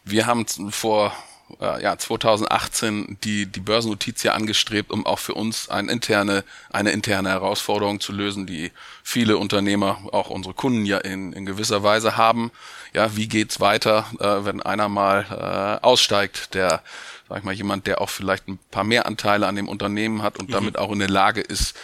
wir 0.04 0.26
haben 0.26 0.48
vor 0.72 1.14
äh, 1.60 1.82
ja, 1.82 1.98
2018 1.98 3.18
die, 3.24 3.46
die 3.46 3.60
Börsennotiz 3.60 4.24
ja 4.24 4.34
angestrebt, 4.34 4.92
um 4.92 5.06
auch 5.06 5.20
für 5.20 5.34
uns 5.34 5.70
eine 5.70 5.92
interne, 5.92 6.44
eine 6.72 6.92
interne 6.92 7.30
Herausforderung 7.30 8.00
zu 8.00 8.12
lösen, 8.12 8.46
die 8.46 8.72
viele 9.04 9.38
Unternehmer, 9.38 10.00
auch 10.12 10.30
unsere 10.30 10.54
Kunden 10.54 10.86
ja 10.86 10.98
in, 11.00 11.34
in 11.34 11.46
gewisser 11.46 11.84
Weise 11.84 12.18
haben. 12.18 12.52
Ja, 12.94 13.16
wie 13.16 13.28
geht's 13.28 13.60
weiter, 13.60 14.06
äh, 14.20 14.46
wenn 14.46 14.62
einer 14.62 14.90
mal 14.90 15.80
äh, 15.82 15.86
aussteigt, 15.86 16.54
der 16.54 16.82
sag 17.30 17.40
ich 17.40 17.44
mal, 17.44 17.54
jemand, 17.54 17.86
der 17.86 18.02
auch 18.02 18.10
vielleicht 18.10 18.48
ein 18.48 18.58
paar 18.72 18.84
mehr 18.84 19.06
Anteile 19.06 19.48
an 19.48 19.56
dem 19.56 19.70
Unternehmen 19.70 20.24
hat 20.24 20.40
und 20.40 20.50
mhm. 20.50 20.54
damit 20.54 20.78
auch 20.80 20.92
in 20.92 21.00
der 21.00 21.10
Lage 21.10 21.42
ist, 21.42 21.76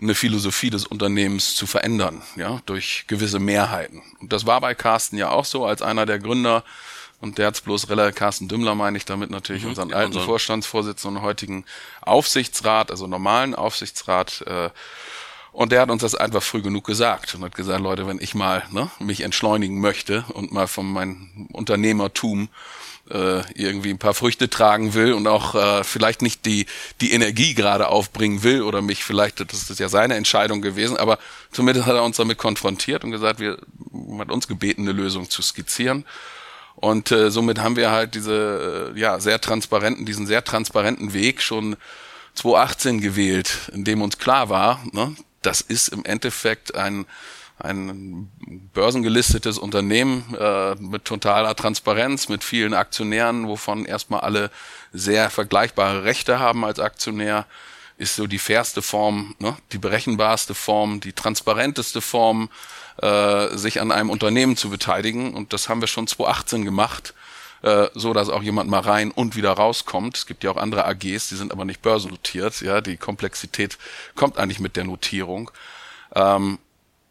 eine 0.00 0.14
Philosophie 0.14 0.70
des 0.70 0.86
Unternehmens 0.86 1.54
zu 1.54 1.66
verändern, 1.66 2.22
ja, 2.36 2.60
durch 2.66 3.04
gewisse 3.06 3.38
Mehrheiten. 3.38 4.02
Und 4.20 4.32
das 4.32 4.46
war 4.46 4.60
bei 4.60 4.74
Carsten 4.74 5.16
ja 5.16 5.30
auch 5.30 5.44
so, 5.44 5.64
als 5.64 5.82
einer 5.82 6.06
der 6.06 6.18
Gründer 6.18 6.64
und 7.20 7.38
der 7.38 7.46
hat's 7.46 7.60
bloß 7.60 7.88
relativ, 7.88 8.16
Carsten 8.16 8.48
Dümmler 8.48 8.74
meine 8.74 8.96
ich 8.96 9.04
damit 9.04 9.30
natürlich, 9.30 9.62
mhm, 9.62 9.70
unseren 9.70 9.92
alten 9.92 10.08
unseren. 10.08 10.24
Vorstandsvorsitzenden 10.26 11.18
und 11.18 11.22
heutigen 11.22 11.64
Aufsichtsrat, 12.02 12.90
also 12.90 13.06
normalen 13.06 13.54
Aufsichtsrat, 13.54 14.42
äh, 14.46 14.70
und 15.56 15.72
der 15.72 15.80
hat 15.80 15.90
uns 15.90 16.02
das 16.02 16.14
einfach 16.14 16.42
früh 16.42 16.60
genug 16.60 16.84
gesagt 16.84 17.34
und 17.34 17.42
hat 17.42 17.54
gesagt, 17.54 17.80
Leute, 17.80 18.06
wenn 18.06 18.20
ich 18.20 18.34
mal 18.34 18.62
ne, 18.72 18.90
mich 18.98 19.22
entschleunigen 19.22 19.80
möchte 19.80 20.26
und 20.34 20.52
mal 20.52 20.66
von 20.66 20.84
meinem 20.92 21.48
Unternehmertum 21.50 22.50
äh, 23.10 23.40
irgendwie 23.54 23.88
ein 23.88 23.98
paar 23.98 24.12
Früchte 24.12 24.50
tragen 24.50 24.92
will 24.92 25.14
und 25.14 25.26
auch 25.26 25.54
äh, 25.54 25.82
vielleicht 25.82 26.20
nicht 26.20 26.44
die, 26.44 26.66
die 27.00 27.12
Energie 27.12 27.54
gerade 27.54 27.88
aufbringen 27.88 28.42
will 28.42 28.60
oder 28.60 28.82
mich 28.82 29.02
vielleicht, 29.02 29.40
das 29.40 29.70
ist 29.70 29.80
ja 29.80 29.88
seine 29.88 30.16
Entscheidung 30.16 30.60
gewesen, 30.60 30.98
aber 30.98 31.18
zumindest 31.52 31.86
hat 31.86 31.94
er 31.94 32.02
uns 32.02 32.18
damit 32.18 32.36
konfrontiert 32.36 33.02
und 33.02 33.10
gesagt, 33.10 33.40
wir 33.40 33.58
hat 34.18 34.30
uns 34.30 34.48
gebeten, 34.48 34.82
eine 34.82 34.92
Lösung 34.92 35.30
zu 35.30 35.40
skizzieren. 35.40 36.04
Und 36.76 37.10
äh, 37.10 37.30
somit 37.30 37.58
haben 37.58 37.76
wir 37.76 37.90
halt 37.90 38.14
diese, 38.14 38.92
äh, 38.94 38.98
ja, 38.98 39.18
sehr 39.18 39.40
transparenten, 39.40 40.06
diesen 40.06 40.26
sehr 40.26 40.44
transparenten 40.44 41.12
Weg 41.12 41.42
schon 41.42 41.76
2018 42.34 43.00
gewählt, 43.00 43.70
in 43.72 43.84
dem 43.84 44.02
uns 44.02 44.18
klar 44.18 44.50
war, 44.50 44.80
ne, 44.92 45.16
das 45.42 45.60
ist 45.62 45.88
im 45.88 46.04
Endeffekt 46.04 46.74
ein 46.74 47.06
ein 47.58 48.30
börsengelistetes 48.74 49.58
Unternehmen 49.58 50.34
äh, 50.38 50.74
mit 50.74 51.06
totaler 51.06 51.56
Transparenz, 51.56 52.28
mit 52.28 52.44
vielen 52.44 52.74
Aktionären, 52.74 53.48
wovon 53.48 53.86
erstmal 53.86 54.20
alle 54.20 54.50
sehr 54.92 55.30
vergleichbare 55.30 56.04
Rechte 56.04 56.38
haben 56.38 56.64
als 56.64 56.78
Aktionär, 56.80 57.46
ist 57.98 58.16
so 58.16 58.26
die 58.26 58.38
fairste 58.38 58.82
Form, 58.82 59.34
ne? 59.38 59.56
die 59.72 59.78
berechenbarste 59.78 60.54
Form, 60.54 61.00
die 61.00 61.12
transparenteste 61.12 62.00
Form, 62.00 62.50
äh, 63.00 63.56
sich 63.56 63.80
an 63.80 63.90
einem 63.90 64.10
Unternehmen 64.10 64.56
zu 64.56 64.70
beteiligen. 64.70 65.34
Und 65.34 65.52
das 65.52 65.68
haben 65.68 65.80
wir 65.80 65.88
schon 65.88 66.06
2018 66.06 66.64
gemacht, 66.64 67.14
äh, 67.62 67.88
so 67.94 68.12
dass 68.12 68.28
auch 68.28 68.42
jemand 68.42 68.70
mal 68.70 68.80
rein 68.80 69.10
und 69.10 69.36
wieder 69.36 69.52
rauskommt. 69.52 70.16
Es 70.16 70.26
gibt 70.26 70.44
ja 70.44 70.50
auch 70.50 70.56
andere 70.56 70.84
AGs, 70.84 71.28
die 71.28 71.36
sind 71.36 71.52
aber 71.52 71.64
nicht 71.64 71.82
börsennotiert. 71.82 72.60
Ja, 72.60 72.80
die 72.80 72.96
Komplexität 72.96 73.78
kommt 74.14 74.38
eigentlich 74.38 74.60
mit 74.60 74.76
der 74.76 74.84
Notierung. 74.84 75.50
Ähm, 76.14 76.58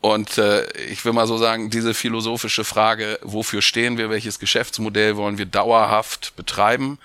und 0.01 0.37
äh, 0.37 0.71
ich 0.83 1.03
will 1.03 1.13
mal 1.13 1.25
so 1.25 1.37
sagen, 1.37 1.71
diese 1.71 1.95
philosophische 1.95 2.63
Frage, 2.63 3.19
wofür 3.23 3.63
stehen 3.63 3.97
wir, 3.97 4.11
welches 4.11 4.37
Geschäftsmodell 4.37 5.17
wollen 5.17 5.39
wir 5.39 5.47
dauerhaft 5.47 6.35
betreiben, 6.35 6.99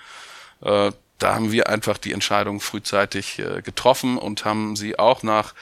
äh, 0.61 0.91
da 1.21 1.35
haben 1.35 1.51
wir 1.51 1.69
einfach 1.69 1.97
die 1.97 2.13
Entscheidung 2.13 2.59
frühzeitig 2.59 3.39
äh, 3.39 3.61
getroffen 3.61 4.17
und 4.17 4.43
haben 4.43 4.75
sie 4.75 4.97
auch 4.97 5.21
nach, 5.23 5.53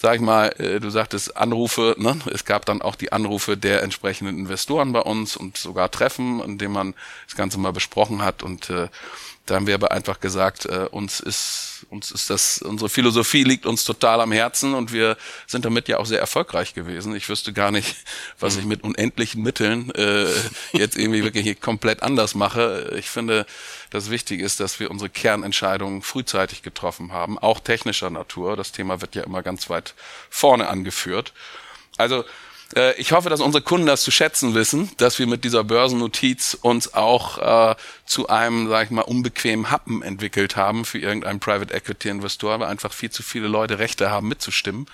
sag 0.00 0.16
ich 0.16 0.20
mal, 0.20 0.48
äh, 0.58 0.80
du 0.80 0.90
sagtest 0.90 1.36
Anrufe, 1.36 1.96
ne? 1.98 2.18
es 2.32 2.44
gab 2.44 2.66
dann 2.66 2.82
auch 2.82 2.94
die 2.94 3.12
Anrufe 3.12 3.56
der 3.56 3.82
entsprechenden 3.82 4.38
Investoren 4.38 4.92
bei 4.92 5.00
uns 5.00 5.36
und 5.36 5.56
sogar 5.56 5.90
Treffen, 5.90 6.40
in 6.40 6.58
dem 6.58 6.72
man 6.72 6.94
das 7.26 7.36
Ganze 7.36 7.58
mal 7.58 7.72
besprochen 7.72 8.22
hat 8.22 8.42
und 8.42 8.68
äh, 8.68 8.88
Da 9.46 9.56
haben 9.56 9.66
wir 9.66 9.74
aber 9.74 9.90
einfach 9.90 10.20
gesagt, 10.20 10.66
äh, 10.66 10.86
uns 10.90 11.18
ist, 11.18 11.84
uns 11.90 12.12
ist 12.12 12.30
das, 12.30 12.62
unsere 12.62 12.88
Philosophie 12.88 13.42
liegt 13.42 13.66
uns 13.66 13.84
total 13.84 14.20
am 14.20 14.30
Herzen 14.30 14.72
und 14.74 14.92
wir 14.92 15.16
sind 15.48 15.64
damit 15.64 15.88
ja 15.88 15.98
auch 15.98 16.06
sehr 16.06 16.20
erfolgreich 16.20 16.74
gewesen. 16.74 17.16
Ich 17.16 17.28
wüsste 17.28 17.52
gar 17.52 17.72
nicht, 17.72 17.96
was 18.38 18.56
ich 18.56 18.64
mit 18.64 18.84
unendlichen 18.84 19.42
Mitteln 19.42 19.90
äh, 19.96 20.26
jetzt 20.72 20.96
irgendwie 20.96 21.24
wirklich 21.24 21.60
komplett 21.60 22.04
anders 22.04 22.36
mache. 22.36 22.94
Ich 22.96 23.10
finde, 23.10 23.44
das 23.90 24.10
Wichtige 24.10 24.44
ist, 24.44 24.60
dass 24.60 24.78
wir 24.78 24.92
unsere 24.92 25.10
Kernentscheidungen 25.10 26.02
frühzeitig 26.02 26.62
getroffen 26.62 27.12
haben, 27.12 27.36
auch 27.36 27.58
technischer 27.58 28.10
Natur. 28.10 28.56
Das 28.56 28.70
Thema 28.70 29.00
wird 29.00 29.16
ja 29.16 29.24
immer 29.24 29.42
ganz 29.42 29.68
weit 29.68 29.94
vorne 30.30 30.68
angeführt. 30.68 31.32
Also 31.96 32.24
äh, 32.76 32.94
ich 33.00 33.12
hoffe, 33.12 33.28
dass 33.28 33.40
unsere 33.40 33.62
Kunden 33.62 33.86
das 33.86 34.02
zu 34.02 34.10
schätzen 34.10 34.54
wissen, 34.54 34.90
dass 34.98 35.18
wir 35.18 35.26
mit 35.26 35.44
dieser 35.44 35.64
Börsennotiz 35.64 36.56
uns 36.60 36.94
auch 36.94 37.38
äh, 37.38 37.74
zu 38.06 38.28
einem, 38.28 38.68
sag 38.68 38.86
ich 38.86 38.90
mal, 38.90 39.02
unbequemen 39.02 39.70
Happen 39.70 40.02
entwickelt 40.02 40.56
haben 40.56 40.84
für 40.84 40.98
irgendeinen 40.98 41.40
Private 41.40 41.72
Equity 41.72 42.08
Investor, 42.08 42.60
weil 42.60 42.68
einfach 42.68 42.92
viel 42.92 43.10
zu 43.10 43.22
viele 43.22 43.48
Leute 43.48 43.78
Rechte 43.78 44.10
haben 44.10 44.28
mitzustimmen. 44.28 44.86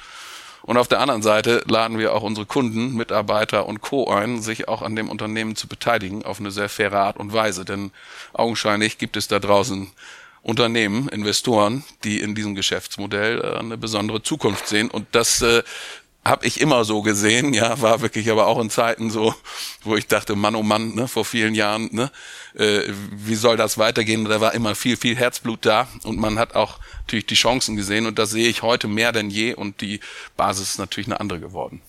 Und 0.62 0.76
auf 0.76 0.88
der 0.88 1.00
anderen 1.00 1.22
Seite 1.22 1.62
laden 1.66 1.98
wir 1.98 2.14
auch 2.14 2.22
unsere 2.22 2.44
Kunden, 2.44 2.94
Mitarbeiter 2.94 3.66
und 3.66 3.80
Co. 3.80 4.10
ein, 4.10 4.42
sich 4.42 4.68
auch 4.68 4.82
an 4.82 4.96
dem 4.96 5.08
Unternehmen 5.08 5.56
zu 5.56 5.66
beteiligen 5.66 6.24
auf 6.24 6.40
eine 6.40 6.50
sehr 6.50 6.68
faire 6.68 6.98
Art 6.98 7.16
und 7.16 7.32
Weise. 7.32 7.64
Denn 7.64 7.90
augenscheinlich 8.32 8.98
gibt 8.98 9.16
es 9.16 9.28
da 9.28 9.38
draußen 9.38 9.90
Unternehmen, 10.42 11.08
Investoren, 11.08 11.84
die 12.04 12.20
in 12.20 12.34
diesem 12.34 12.54
Geschäftsmodell 12.54 13.40
äh, 13.40 13.58
eine 13.58 13.78
besondere 13.78 14.22
Zukunft 14.22 14.68
sehen. 14.68 14.90
Und 14.90 15.06
das 15.12 15.42
äh, 15.42 15.62
habe 16.24 16.46
ich 16.46 16.60
immer 16.60 16.84
so 16.84 17.02
gesehen, 17.02 17.54
ja, 17.54 17.80
war 17.80 18.00
wirklich 18.00 18.30
aber 18.30 18.46
auch 18.46 18.60
in 18.60 18.70
Zeiten 18.70 19.10
so, 19.10 19.34
wo 19.82 19.96
ich 19.96 20.06
dachte, 20.06 20.36
Mann, 20.36 20.54
oh 20.54 20.62
Mann, 20.62 20.94
ne, 20.94 21.08
vor 21.08 21.24
vielen 21.24 21.54
Jahren, 21.54 21.88
ne, 21.92 22.10
äh, 22.54 22.82
wie 23.12 23.34
soll 23.34 23.56
das 23.56 23.78
weitergehen? 23.78 24.24
Da 24.24 24.40
war 24.40 24.54
immer 24.54 24.74
viel, 24.74 24.96
viel 24.96 25.16
Herzblut 25.16 25.64
da 25.64 25.88
und 26.04 26.18
man 26.18 26.38
hat 26.38 26.54
auch 26.54 26.78
natürlich 27.00 27.26
die 27.26 27.34
Chancen 27.34 27.76
gesehen 27.76 28.06
und 28.06 28.18
das 28.18 28.30
sehe 28.30 28.48
ich 28.48 28.62
heute 28.62 28.88
mehr 28.88 29.12
denn 29.12 29.30
je 29.30 29.54
und 29.54 29.80
die 29.80 30.00
Basis 30.36 30.72
ist 30.72 30.78
natürlich 30.78 31.06
eine 31.06 31.20
andere 31.20 31.40
geworden. 31.40 31.80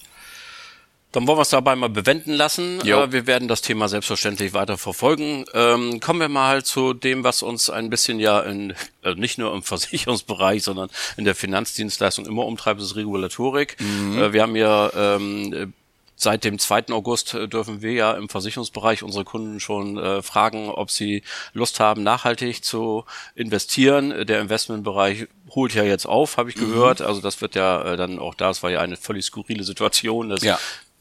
Dann 1.11 1.27
wollen 1.27 1.37
wir 1.37 1.41
es 1.41 1.49
dabei 1.49 1.75
mal 1.75 1.89
bewenden 1.89 2.33
lassen. 2.33 2.79
Jo. 2.83 3.01
Äh, 3.01 3.11
wir 3.11 3.27
werden 3.27 3.47
das 3.47 3.61
Thema 3.61 3.87
selbstverständlich 3.89 4.53
weiter 4.53 4.77
verfolgen. 4.77 5.45
Ähm, 5.53 5.99
kommen 5.99 6.19
wir 6.19 6.29
mal 6.29 6.63
zu 6.63 6.93
dem, 6.93 7.23
was 7.23 7.41
uns 7.41 7.69
ein 7.69 7.89
bisschen 7.89 8.19
ja 8.19 8.41
in, 8.41 8.73
äh, 9.03 9.15
nicht 9.15 9.37
nur 9.37 9.53
im 9.53 9.63
Versicherungsbereich, 9.63 10.63
sondern 10.63 10.89
in 11.17 11.25
der 11.25 11.35
Finanzdienstleistung 11.35 12.25
immer 12.25 12.45
umtreibt, 12.45 12.79
ist 12.81 12.95
Regulatorik. 12.95 13.77
Mhm. 13.79 14.19
Äh, 14.19 14.33
wir 14.33 14.41
haben 14.41 14.55
ja 14.55 14.91
ähm, 14.95 15.73
Seit 16.21 16.43
dem 16.43 16.59
2. 16.59 16.89
August 16.89 17.33
äh, 17.33 17.47
dürfen 17.47 17.81
wir 17.81 17.93
ja 17.93 18.11
im 18.11 18.27
Versicherungsbereich 18.27 19.03
unsere 19.03 19.23
Kunden 19.23 19.61
schon 19.61 19.97
äh, 19.97 20.21
fragen, 20.21 20.67
ob 20.67 20.91
sie 20.91 21.23
Lust 21.53 21.79
haben, 21.79 22.03
nachhaltig 22.03 22.61
zu 22.61 23.05
investieren. 23.35 24.25
Der 24.27 24.41
Investmentbereich 24.41 25.29
holt 25.51 25.73
ja 25.73 25.83
jetzt 25.83 26.05
auf, 26.05 26.35
habe 26.35 26.49
ich 26.49 26.57
mhm. 26.57 26.71
gehört. 26.71 27.01
Also 27.01 27.21
das 27.21 27.39
wird 27.39 27.55
ja 27.55 27.93
äh, 27.93 27.95
dann 27.95 28.19
auch 28.19 28.35
da, 28.35 28.49
es 28.49 28.61
war 28.63 28.69
ja 28.69 28.81
eine 28.81 28.97
völlig 28.97 29.23
skurrile 29.23 29.63
Situation, 29.63 30.27
dass 30.27 30.43
ja 30.43 30.59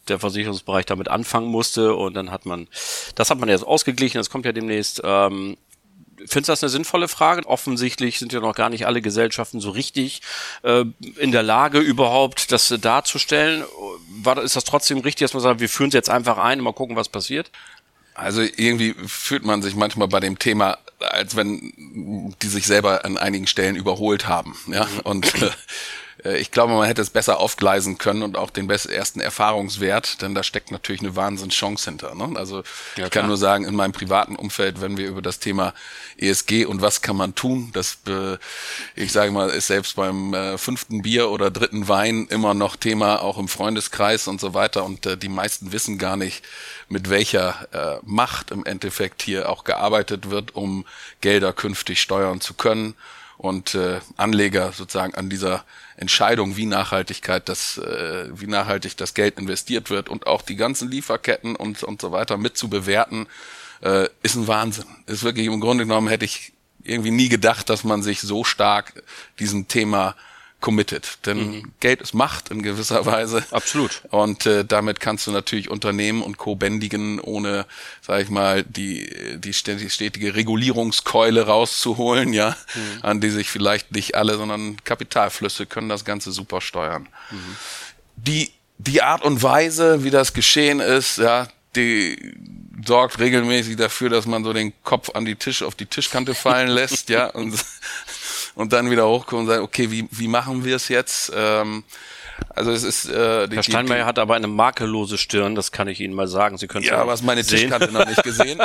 der 0.08 0.18
Versicherungsbereich 0.18 0.86
damit 0.86 1.08
anfangen 1.08 1.48
musste 1.48 1.94
und 1.94 2.14
dann 2.14 2.30
hat 2.30 2.46
man, 2.46 2.68
das 3.14 3.30
hat 3.30 3.38
man 3.38 3.48
jetzt 3.48 3.66
ausgeglichen, 3.66 4.18
das 4.18 4.30
kommt 4.30 4.46
ja 4.46 4.52
demnächst. 4.52 5.00
Ähm, 5.04 5.56
Findest 6.26 6.48
du 6.48 6.52
das 6.52 6.62
eine 6.64 6.70
sinnvolle 6.70 7.06
Frage? 7.06 7.46
Offensichtlich 7.46 8.18
sind 8.18 8.32
ja 8.32 8.40
noch 8.40 8.54
gar 8.54 8.70
nicht 8.70 8.86
alle 8.86 9.00
Gesellschaften 9.00 9.60
so 9.60 9.70
richtig 9.70 10.20
äh, 10.62 10.84
in 11.16 11.30
der 11.30 11.44
Lage, 11.44 11.78
überhaupt 11.78 12.50
das 12.50 12.74
darzustellen. 12.80 13.64
War, 14.22 14.42
ist 14.42 14.56
das 14.56 14.64
trotzdem 14.64 14.98
richtig, 14.98 15.26
dass 15.26 15.34
man 15.34 15.42
sagt, 15.42 15.60
wir 15.60 15.68
führen 15.68 15.88
es 15.88 15.94
jetzt 15.94 16.10
einfach 16.10 16.38
ein 16.38 16.58
und 16.58 16.64
mal 16.64 16.72
gucken, 16.72 16.96
was 16.96 17.08
passiert? 17.08 17.52
Also 18.14 18.42
irgendwie 18.42 18.96
fühlt 19.06 19.44
man 19.44 19.62
sich 19.62 19.76
manchmal 19.76 20.08
bei 20.08 20.18
dem 20.18 20.40
Thema, 20.40 20.78
als 20.98 21.36
wenn 21.36 22.34
die 22.42 22.48
sich 22.48 22.66
selber 22.66 23.04
an 23.04 23.16
einigen 23.16 23.46
Stellen 23.46 23.76
überholt 23.76 24.26
haben. 24.26 24.56
Ja, 24.66 24.86
mhm. 24.86 25.00
und 25.04 25.42
äh, 25.42 25.46
äh, 25.46 25.50
ich 26.24 26.50
glaube, 26.50 26.74
man 26.74 26.86
hätte 26.86 27.02
es 27.02 27.10
besser 27.10 27.38
aufgleisen 27.38 27.98
können 27.98 28.22
und 28.22 28.36
auch 28.36 28.50
den 28.50 28.68
ersten 28.68 29.20
Erfahrungswert, 29.20 30.20
denn 30.20 30.34
da 30.34 30.42
steckt 30.42 30.72
natürlich 30.72 31.00
eine 31.00 31.14
Wahnsinnschance 31.14 31.88
hinter. 31.88 32.14
Ne? 32.14 32.36
Also 32.36 32.62
ja, 32.96 33.04
ich 33.04 33.10
kann 33.10 33.28
nur 33.28 33.36
sagen, 33.36 33.64
in 33.64 33.74
meinem 33.74 33.92
privaten 33.92 34.34
Umfeld, 34.34 34.80
wenn 34.80 34.96
wir 34.96 35.06
über 35.06 35.22
das 35.22 35.38
Thema 35.38 35.74
ESG 36.16 36.64
und 36.64 36.82
was 36.82 37.02
kann 37.02 37.16
man 37.16 37.34
tun, 37.34 37.70
das, 37.72 37.98
äh, 38.08 38.36
ich 38.96 39.12
sage 39.12 39.30
mal, 39.30 39.48
ist 39.50 39.68
selbst 39.68 39.96
beim 39.96 40.34
äh, 40.34 40.58
fünften 40.58 41.02
Bier 41.02 41.30
oder 41.30 41.50
dritten 41.50 41.86
Wein 41.88 42.26
immer 42.30 42.54
noch 42.54 42.76
Thema, 42.76 43.22
auch 43.22 43.38
im 43.38 43.48
Freundeskreis 43.48 44.26
und 44.26 44.40
so 44.40 44.54
weiter. 44.54 44.84
Und 44.84 45.06
äh, 45.06 45.16
die 45.16 45.28
meisten 45.28 45.72
wissen 45.72 45.98
gar 45.98 46.16
nicht, 46.16 46.44
mit 46.88 47.10
welcher 47.10 47.68
äh, 47.72 48.00
Macht 48.04 48.50
im 48.50 48.64
Endeffekt 48.64 49.22
hier 49.22 49.48
auch 49.48 49.62
gearbeitet 49.62 50.30
wird, 50.30 50.56
um 50.56 50.84
Gelder 51.20 51.52
künftig 51.52 52.00
steuern 52.00 52.40
zu 52.40 52.54
können 52.54 52.94
und 53.38 53.74
äh, 53.76 54.00
Anleger 54.16 54.72
sozusagen 54.72 55.14
an 55.14 55.30
dieser 55.30 55.64
Entscheidung, 55.96 56.56
wie 56.56 56.66
Nachhaltigkeit 56.66 57.48
das, 57.48 57.78
äh, 57.78 58.28
wie 58.32 58.48
nachhaltig 58.48 58.96
das 58.96 59.14
Geld 59.14 59.38
investiert 59.38 59.90
wird 59.90 60.08
und 60.08 60.26
auch 60.26 60.42
die 60.42 60.56
ganzen 60.56 60.90
Lieferketten 60.90 61.56
und 61.56 61.82
und 61.84 62.00
so 62.00 62.12
weiter 62.12 62.36
mit 62.36 62.58
zu 62.58 62.68
bewerten, 62.68 63.26
äh, 63.80 64.08
ist 64.22 64.34
ein 64.34 64.48
Wahnsinn. 64.48 64.86
Ist 65.06 65.22
wirklich 65.22 65.46
im 65.46 65.60
Grunde 65.60 65.84
genommen 65.84 66.08
hätte 66.08 66.24
ich 66.24 66.52
irgendwie 66.82 67.12
nie 67.12 67.28
gedacht, 67.28 67.70
dass 67.70 67.84
man 67.84 68.02
sich 68.02 68.20
so 68.20 68.44
stark 68.44 69.02
diesem 69.38 69.68
Thema 69.68 70.16
committed. 70.60 71.18
Denn 71.24 71.38
mhm. 71.38 71.72
Geld 71.80 72.02
ist 72.02 72.14
Macht 72.14 72.50
in 72.50 72.62
gewisser 72.62 73.06
Weise. 73.06 73.44
Absolut. 73.50 74.02
Und 74.10 74.46
äh, 74.46 74.64
damit 74.64 75.00
kannst 75.00 75.26
du 75.26 75.30
natürlich 75.30 75.70
Unternehmen 75.70 76.22
und 76.22 76.36
Co. 76.36 76.56
bändigen, 76.56 77.20
ohne, 77.20 77.66
sag 78.02 78.22
ich 78.22 78.28
mal, 78.28 78.64
die, 78.64 79.38
die 79.38 79.52
stetige 79.52 80.34
Regulierungskeule 80.34 81.46
rauszuholen, 81.46 82.32
ja, 82.32 82.56
mhm. 82.74 83.02
an 83.02 83.20
die 83.20 83.30
sich 83.30 83.50
vielleicht 83.50 83.92
nicht 83.92 84.16
alle, 84.16 84.36
sondern 84.36 84.82
Kapitalflüsse 84.84 85.66
können 85.66 85.88
das 85.88 86.04
Ganze 86.04 86.32
super 86.32 86.60
steuern. 86.60 87.08
Mhm. 87.30 87.56
Die, 88.16 88.50
die 88.78 89.02
Art 89.02 89.22
und 89.22 89.42
Weise, 89.42 90.02
wie 90.02 90.10
das 90.10 90.32
geschehen 90.32 90.80
ist, 90.80 91.18
ja, 91.18 91.46
die 91.76 92.34
sorgt 92.84 93.18
regelmäßig 93.18 93.76
dafür, 93.76 94.08
dass 94.08 94.26
man 94.26 94.44
so 94.44 94.52
den 94.52 94.72
Kopf 94.82 95.10
an 95.14 95.24
die 95.24 95.36
Tisch, 95.36 95.62
auf 95.62 95.74
die 95.74 95.86
Tischkante 95.86 96.34
fallen 96.34 96.68
lässt, 96.68 97.08
ja, 97.10 97.26
und 97.26 97.54
und 98.58 98.72
dann 98.72 98.90
wieder 98.90 99.06
hochkommen 99.06 99.44
und 99.44 99.50
sagen, 99.52 99.62
okay, 99.62 99.88
wie, 99.92 100.08
wie 100.10 100.26
machen 100.26 100.64
wir 100.64 100.74
es 100.74 100.88
jetzt? 100.88 101.30
Ähm, 101.32 101.84
also 102.50 102.72
es 102.72 102.82
ist 102.82 103.08
äh, 103.08 103.46
die, 103.46 103.54
Herr 103.54 103.62
Steinmeier 103.62 104.02
die, 104.02 104.04
hat 104.04 104.18
aber 104.18 104.34
eine 104.34 104.48
makellose 104.48 105.16
Stirn, 105.16 105.54
das 105.54 105.70
kann 105.70 105.86
ich 105.86 106.00
Ihnen 106.00 106.12
mal 106.12 106.26
sagen. 106.26 106.58
Sie 106.58 106.66
können 106.66 106.84
ja, 106.84 107.06
was 107.06 107.22
meine 107.22 107.44
sehen. 107.44 107.70
Tischkante 107.70 107.92
noch 107.92 108.04
nicht 108.04 108.22
gesehen. 108.24 108.60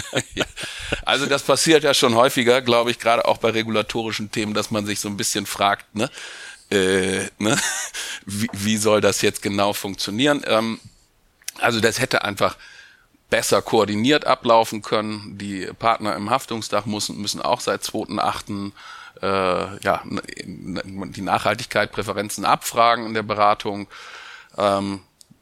also 1.04 1.26
das 1.26 1.42
passiert 1.42 1.82
ja 1.82 1.92
schon 1.92 2.14
häufiger, 2.14 2.62
glaube 2.62 2.92
ich, 2.92 3.00
gerade 3.00 3.24
auch 3.26 3.38
bei 3.38 3.50
regulatorischen 3.50 4.30
Themen, 4.30 4.54
dass 4.54 4.70
man 4.70 4.86
sich 4.86 5.00
so 5.00 5.08
ein 5.08 5.16
bisschen 5.16 5.44
fragt, 5.44 5.92
ne, 5.92 6.08
äh, 6.70 7.22
ne, 7.38 7.58
wie, 8.24 8.48
wie 8.52 8.76
soll 8.76 9.00
das 9.00 9.22
jetzt 9.22 9.42
genau 9.42 9.72
funktionieren? 9.72 10.44
Ähm, 10.46 10.78
also 11.58 11.80
das 11.80 11.98
hätte 11.98 12.22
einfach 12.22 12.56
besser 13.28 13.60
koordiniert 13.60 14.24
ablaufen 14.24 14.82
können. 14.82 15.36
Die 15.36 15.66
Partner 15.80 16.14
im 16.14 16.30
Haftungsdach 16.30 16.86
müssen, 16.86 17.20
müssen 17.20 17.42
auch 17.42 17.58
seit 17.58 17.82
2.8 17.82 18.70
äh, 19.22 19.26
ja, 19.26 20.02
die 20.04 21.22
Nachhaltigkeit, 21.22 21.92
Präferenzen 21.92 22.44
abfragen 22.44 23.06
in 23.06 23.14
der 23.14 23.22
Beratung. 23.22 23.86
Ähm, 24.58 25.00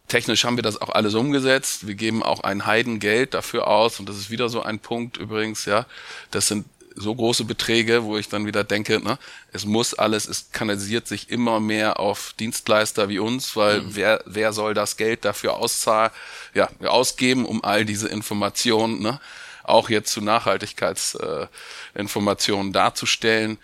technisch 0.09 0.45
haben 0.45 0.57
wir 0.57 0.63
das 0.63 0.81
auch 0.81 0.91
alles 0.91 1.15
umgesetzt. 1.15 1.87
Wir 1.87 1.95
geben 1.95 2.23
auch 2.23 2.41
ein 2.41 2.67
Heidengeld 2.67 3.35
dafür 3.35 3.67
aus 3.67 3.99
und 3.99 4.09
das 4.09 4.17
ist 4.17 4.31
wieder 4.31 4.49
so 4.49 4.63
ein 4.63 4.79
Punkt 4.79 5.17
übrigens, 5.17 5.65
ja. 5.65 5.87
Das 6.31 6.49
sind 6.49 6.67
so 6.95 7.15
große 7.15 7.45
Beträge, 7.45 8.05
wo 8.05 8.17
ich 8.17 8.29
dann 8.29 8.47
wieder 8.47 8.65
denke, 8.65 9.01
ne, 9.01 9.19
es 9.53 9.65
muss 9.65 9.95
alles, 9.95 10.29
es 10.29 10.51
kanalisiert 10.53 11.07
sich 11.07 11.31
immer 11.31 11.61
mehr 11.61 12.01
auf 12.01 12.35
Dienstleister 12.39 13.09
wie 13.09 13.19
uns, 13.19 13.57
weil 13.57 13.81
mhm. 13.81 13.97
wer, 13.97 14.23
wer 14.27 14.53
soll 14.53 14.75
das 14.75 14.97
Geld 14.97 15.25
dafür 15.25 15.55
auszahlen, 15.55 16.11
ja, 16.53 16.69
ausgeben, 16.85 17.47
um 17.47 17.65
all 17.65 17.85
diese 17.85 18.09
Informationen, 18.09 19.01
ne, 19.01 19.21
auch 19.62 19.90
jetzt 19.90 20.12
zu 20.12 20.21
Nachhaltigkeitsinformationen 20.21 22.71
äh, 22.71 22.73
darzustellen. 22.73 23.59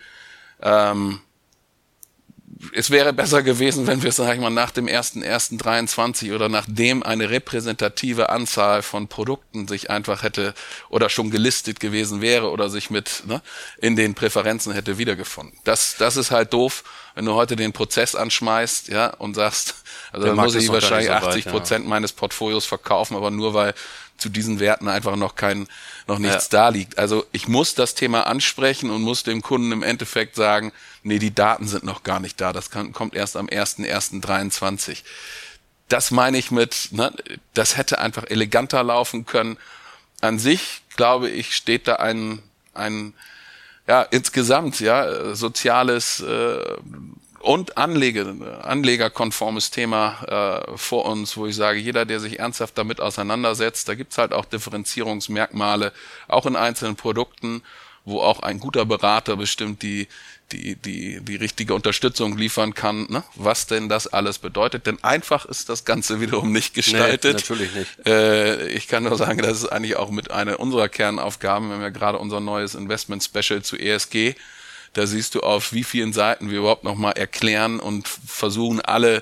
Ähm, 0.61 1.19
es 2.73 2.89
wäre 2.89 3.13
besser 3.13 3.43
gewesen, 3.43 3.87
wenn 3.87 4.03
wir, 4.03 4.11
sag 4.11 4.33
ich 4.33 4.41
mal, 4.41 4.49
nach 4.49 4.71
dem 4.71 4.87
1.1.23 4.87 6.33
oder 6.33 6.49
nachdem 6.49 7.03
eine 7.03 7.29
repräsentative 7.29 8.29
Anzahl 8.29 8.81
von 8.81 9.07
Produkten 9.07 9.67
sich 9.67 9.89
einfach 9.89 10.23
hätte 10.23 10.53
oder 10.89 11.09
schon 11.09 11.29
gelistet 11.29 11.79
gewesen 11.79 12.21
wäre 12.21 12.49
oder 12.49 12.69
sich 12.69 12.89
mit 12.89 13.23
ne, 13.25 13.41
in 13.77 13.95
den 13.95 14.15
Präferenzen 14.15 14.73
hätte 14.73 14.97
wiedergefunden. 14.97 15.57
Das, 15.65 15.95
das 15.97 16.17
ist 16.17 16.31
halt 16.31 16.53
doof, 16.53 16.83
wenn 17.15 17.25
du 17.25 17.33
heute 17.33 17.55
den 17.55 17.73
Prozess 17.73 18.15
anschmeißt, 18.15 18.89
ja, 18.89 19.07
und 19.07 19.35
sagst, 19.35 19.75
also 20.11 20.27
dann 20.27 20.35
muss 20.35 20.55
ich 20.55 20.69
wahrscheinlich 20.69 21.07
so 21.07 21.27
80 21.27 21.45
Prozent 21.45 21.85
ja. 21.85 21.89
meines 21.89 22.13
Portfolios 22.13 22.65
verkaufen, 22.65 23.15
aber 23.15 23.31
nur 23.31 23.53
weil 23.53 23.73
zu 24.17 24.29
diesen 24.29 24.59
Werten 24.59 24.87
einfach 24.87 25.15
noch 25.15 25.35
kein, 25.35 25.67
noch 26.07 26.19
nichts 26.19 26.49
ja. 26.51 26.59
da 26.59 26.69
liegt. 26.69 26.97
Also 26.97 27.25
ich 27.31 27.47
muss 27.47 27.75
das 27.75 27.95
Thema 27.95 28.27
ansprechen 28.27 28.89
und 28.89 29.01
muss 29.01 29.23
dem 29.23 29.41
Kunden 29.41 29.71
im 29.71 29.83
Endeffekt 29.83 30.35
sagen, 30.35 30.71
nee, 31.03 31.19
die 31.19 31.33
Daten 31.33 31.67
sind 31.67 31.83
noch 31.83 32.03
gar 32.03 32.19
nicht 32.19 32.41
da. 32.41 32.53
Das 32.53 32.69
kann, 32.69 32.93
kommt 32.93 33.15
erst 33.15 33.37
am 33.37 33.47
1.1.23. 33.47 35.03
Das 35.87 36.11
meine 36.11 36.37
ich 36.37 36.51
mit, 36.51 36.89
ne, 36.91 37.13
das 37.53 37.77
hätte 37.77 37.99
einfach 37.99 38.25
eleganter 38.27 38.83
laufen 38.83 39.25
können. 39.25 39.57
An 40.21 40.39
sich, 40.39 40.81
glaube 40.95 41.29
ich, 41.29 41.55
steht 41.55 41.87
da 41.87 41.97
ein, 41.97 42.41
ein 42.73 43.13
ja 43.87 44.01
insgesamt 44.01 44.79
ja 44.79 45.33
soziales 45.33 46.19
äh, 46.19 46.77
und 47.39 47.77
Anleger, 47.77 48.63
anlegerkonformes 48.63 49.71
Thema 49.71 50.65
äh, 50.67 50.77
vor 50.77 51.05
uns, 51.05 51.37
wo 51.37 51.47
ich 51.47 51.55
sage, 51.55 51.79
jeder, 51.79 52.05
der 52.05 52.19
sich 52.19 52.39
ernsthaft 52.39 52.77
damit 52.77 52.99
auseinandersetzt, 53.01 53.87
da 53.87 53.95
gibt's 53.95 54.17
halt 54.17 54.33
auch 54.33 54.45
Differenzierungsmerkmale, 54.45 55.93
auch 56.27 56.45
in 56.45 56.55
einzelnen 56.55 56.95
Produkten, 56.95 57.61
wo 58.05 58.21
auch 58.21 58.39
ein 58.39 58.59
guter 58.59 58.85
Berater 58.85 59.35
bestimmt 59.35 59.81
die 59.81 60.07
die, 60.51 60.75
die, 60.75 61.19
die 61.21 61.35
richtige 61.35 61.73
Unterstützung 61.73 62.37
liefern 62.37 62.73
kann, 62.73 63.07
ne? 63.09 63.23
was 63.35 63.67
denn 63.67 63.89
das 63.89 64.07
alles 64.07 64.39
bedeutet. 64.39 64.87
Denn 64.87 65.03
einfach 65.03 65.45
ist 65.45 65.69
das 65.69 65.83
Ganze 65.83 66.21
wiederum 66.21 66.51
nicht 66.51 66.73
gestaltet. 66.73 67.23
Nee, 67.23 67.33
natürlich 67.33 67.75
nicht. 67.75 68.07
Äh, 68.07 68.67
ich 68.69 68.87
kann 68.87 69.03
nur 69.03 69.17
sagen, 69.17 69.39
das 69.39 69.57
ist 69.57 69.65
eigentlich 69.67 69.97
auch 69.97 70.09
mit 70.09 70.31
einer 70.31 70.59
unserer 70.59 70.89
Kernaufgaben, 70.89 71.69
wenn 71.69 71.81
wir 71.81 71.91
gerade 71.91 72.17
unser 72.17 72.39
neues 72.39 72.75
Investment 72.75 73.23
Special 73.23 73.61
zu 73.61 73.77
ESG 73.77 74.35
da 74.97 75.05
siehst 75.05 75.35
du 75.35 75.41
auf 75.41 75.73
wie 75.73 75.83
vielen 75.83 76.11
Seiten 76.11 76.49
wir 76.49 76.57
überhaupt 76.59 76.83
nochmal 76.83 77.13
erklären 77.13 77.79
und 77.79 78.07
versuchen 78.07 78.81
alle 78.81 79.21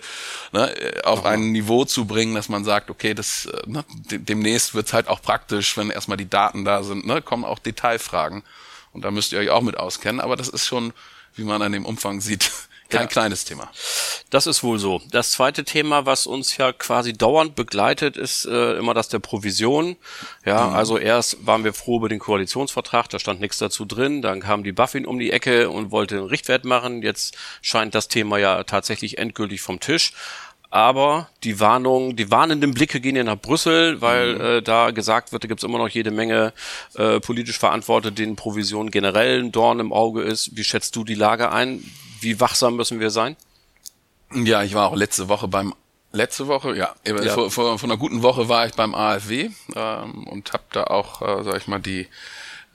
ne, 0.54 0.74
auf 1.04 1.26
ein 1.26 1.52
Niveau 1.52 1.84
zu 1.84 2.06
bringen, 2.06 2.34
dass 2.34 2.48
man 2.48 2.64
sagt, 2.64 2.90
okay, 2.90 3.14
das 3.14 3.48
äh, 3.48 3.70
ne, 3.70 3.84
demnächst 4.10 4.74
wird's 4.74 4.94
halt 4.94 5.10
auch 5.10 5.22
praktisch, 5.22 5.76
wenn 5.76 5.90
erstmal 5.90 6.18
die 6.18 6.30
Daten 6.30 6.64
da 6.64 6.82
sind, 6.84 7.06
ne, 7.06 7.22
kommen 7.22 7.44
auch 7.44 7.60
Detailfragen. 7.60 8.44
Und 8.94 9.04
da 9.04 9.12
müsst 9.12 9.34
ihr 9.34 9.40
euch 9.40 9.50
auch 9.50 9.62
mit 9.62 9.76
auskennen, 9.76 10.22
aber 10.22 10.38
das 10.38 10.48
ist 10.48 10.66
schon, 10.66 10.94
wie 11.36 11.44
man 11.44 11.62
an 11.62 11.74
dem 11.74 11.86
Umfang 11.86 12.22
sieht, 12.22 12.52
kein 12.90 13.02
ja. 13.02 13.08
kleines 13.08 13.46
Thema. 13.46 13.70
Das 14.30 14.48
ist 14.48 14.64
wohl 14.64 14.80
so. 14.80 15.02
Das 15.12 15.32
zweite 15.32 15.64
Thema, 15.64 16.06
was 16.06 16.28
uns 16.28 16.58
ja 16.58 16.72
quasi 16.72 17.14
dauernd 17.14 17.56
begleitet, 17.56 18.18
ist 18.18 18.46
äh, 18.46 18.78
immer 18.78 18.94
das 18.94 19.10
der 19.10 19.20
Provision. 19.20 19.96
Ja, 20.46 20.68
mhm. 20.68 20.76
also 20.76 20.98
erst 20.98 21.46
waren 21.46 21.64
wir 21.64 21.74
froh 21.74 21.98
über 21.98 22.10
den 22.10 22.20
Koalitionsvertrag, 22.20 23.10
da 23.10 23.20
stand 23.20 23.42
nichts 23.42 23.58
dazu 23.58 23.86
drin. 23.86 24.22
Dann 24.22 24.42
kam 24.42 24.64
die 24.64 24.72
Buffin 24.72 25.06
um 25.06 25.20
die 25.20 25.32
Ecke 25.32 25.70
und 25.70 25.92
wollte 25.92 26.18
einen 26.18 26.28
Richtwert 26.28 26.66
machen. 26.66 27.02
Jetzt 27.02 27.36
scheint 27.62 27.96
das 27.96 28.08
Thema 28.08 28.38
ja 28.38 28.64
tatsächlich 28.64 29.18
endgültig 29.18 29.62
vom 29.62 29.80
Tisch 29.80 30.14
aber 30.76 31.30
die 31.46 31.62
Warnung, 31.62 32.18
die 32.18 32.32
warnenden 32.32 32.74
Blicke 32.74 33.00
gehen 33.00 33.16
ja 33.16 33.24
nach 33.24 33.40
Brüssel, 33.40 34.02
weil 34.02 34.36
mhm. 34.36 34.42
äh, 34.42 34.62
da 34.62 34.92
gesagt 34.92 35.32
wird, 35.32 35.42
da 35.42 35.48
gibt's 35.48 35.64
immer 35.64 35.78
noch 35.78 35.88
jede 35.88 36.12
Menge 36.12 36.52
äh, 36.96 37.22
politisch 37.22 37.58
Verantwortete, 37.58 38.14
denen 38.14 38.36
Provision 38.36 38.92
generell 38.92 39.42
ein 39.42 39.54
Dorn 39.54 39.80
im 39.80 39.94
Auge 39.94 40.22
ist. 40.24 40.58
Wie 40.58 40.66
schätzt 40.66 40.98
du 40.98 41.06
die 41.06 41.16
Lage 41.16 41.54
ein? 41.54 41.82
Wie 42.26 42.40
wachsam 42.40 42.76
müssen 42.76 43.00
wir 43.00 43.12
sein? 43.12 43.38
Ja, 44.34 44.64
ich 44.64 44.74
war 44.74 44.90
auch 44.90 44.96
letzte 44.96 45.30
Woche 45.30 45.48
beim 45.48 45.74
letzte 46.12 46.48
Woche, 46.48 46.76
ja, 46.76 46.96
ja. 47.06 47.34
Vor, 47.34 47.52
vor, 47.52 47.78
vor 47.78 47.90
einer 47.90 47.98
guten 47.98 48.24
Woche 48.24 48.50
war 48.50 48.66
ich 48.66 48.74
beim 48.74 48.96
AfW 48.96 49.50
ähm, 49.76 50.28
und 50.28 50.54
habe 50.54 50.64
da 50.72 50.86
auch, 50.86 51.22
äh, 51.22 51.44
sag 51.44 51.58
ich 51.58 51.68
mal, 51.68 51.80
die 51.80 52.08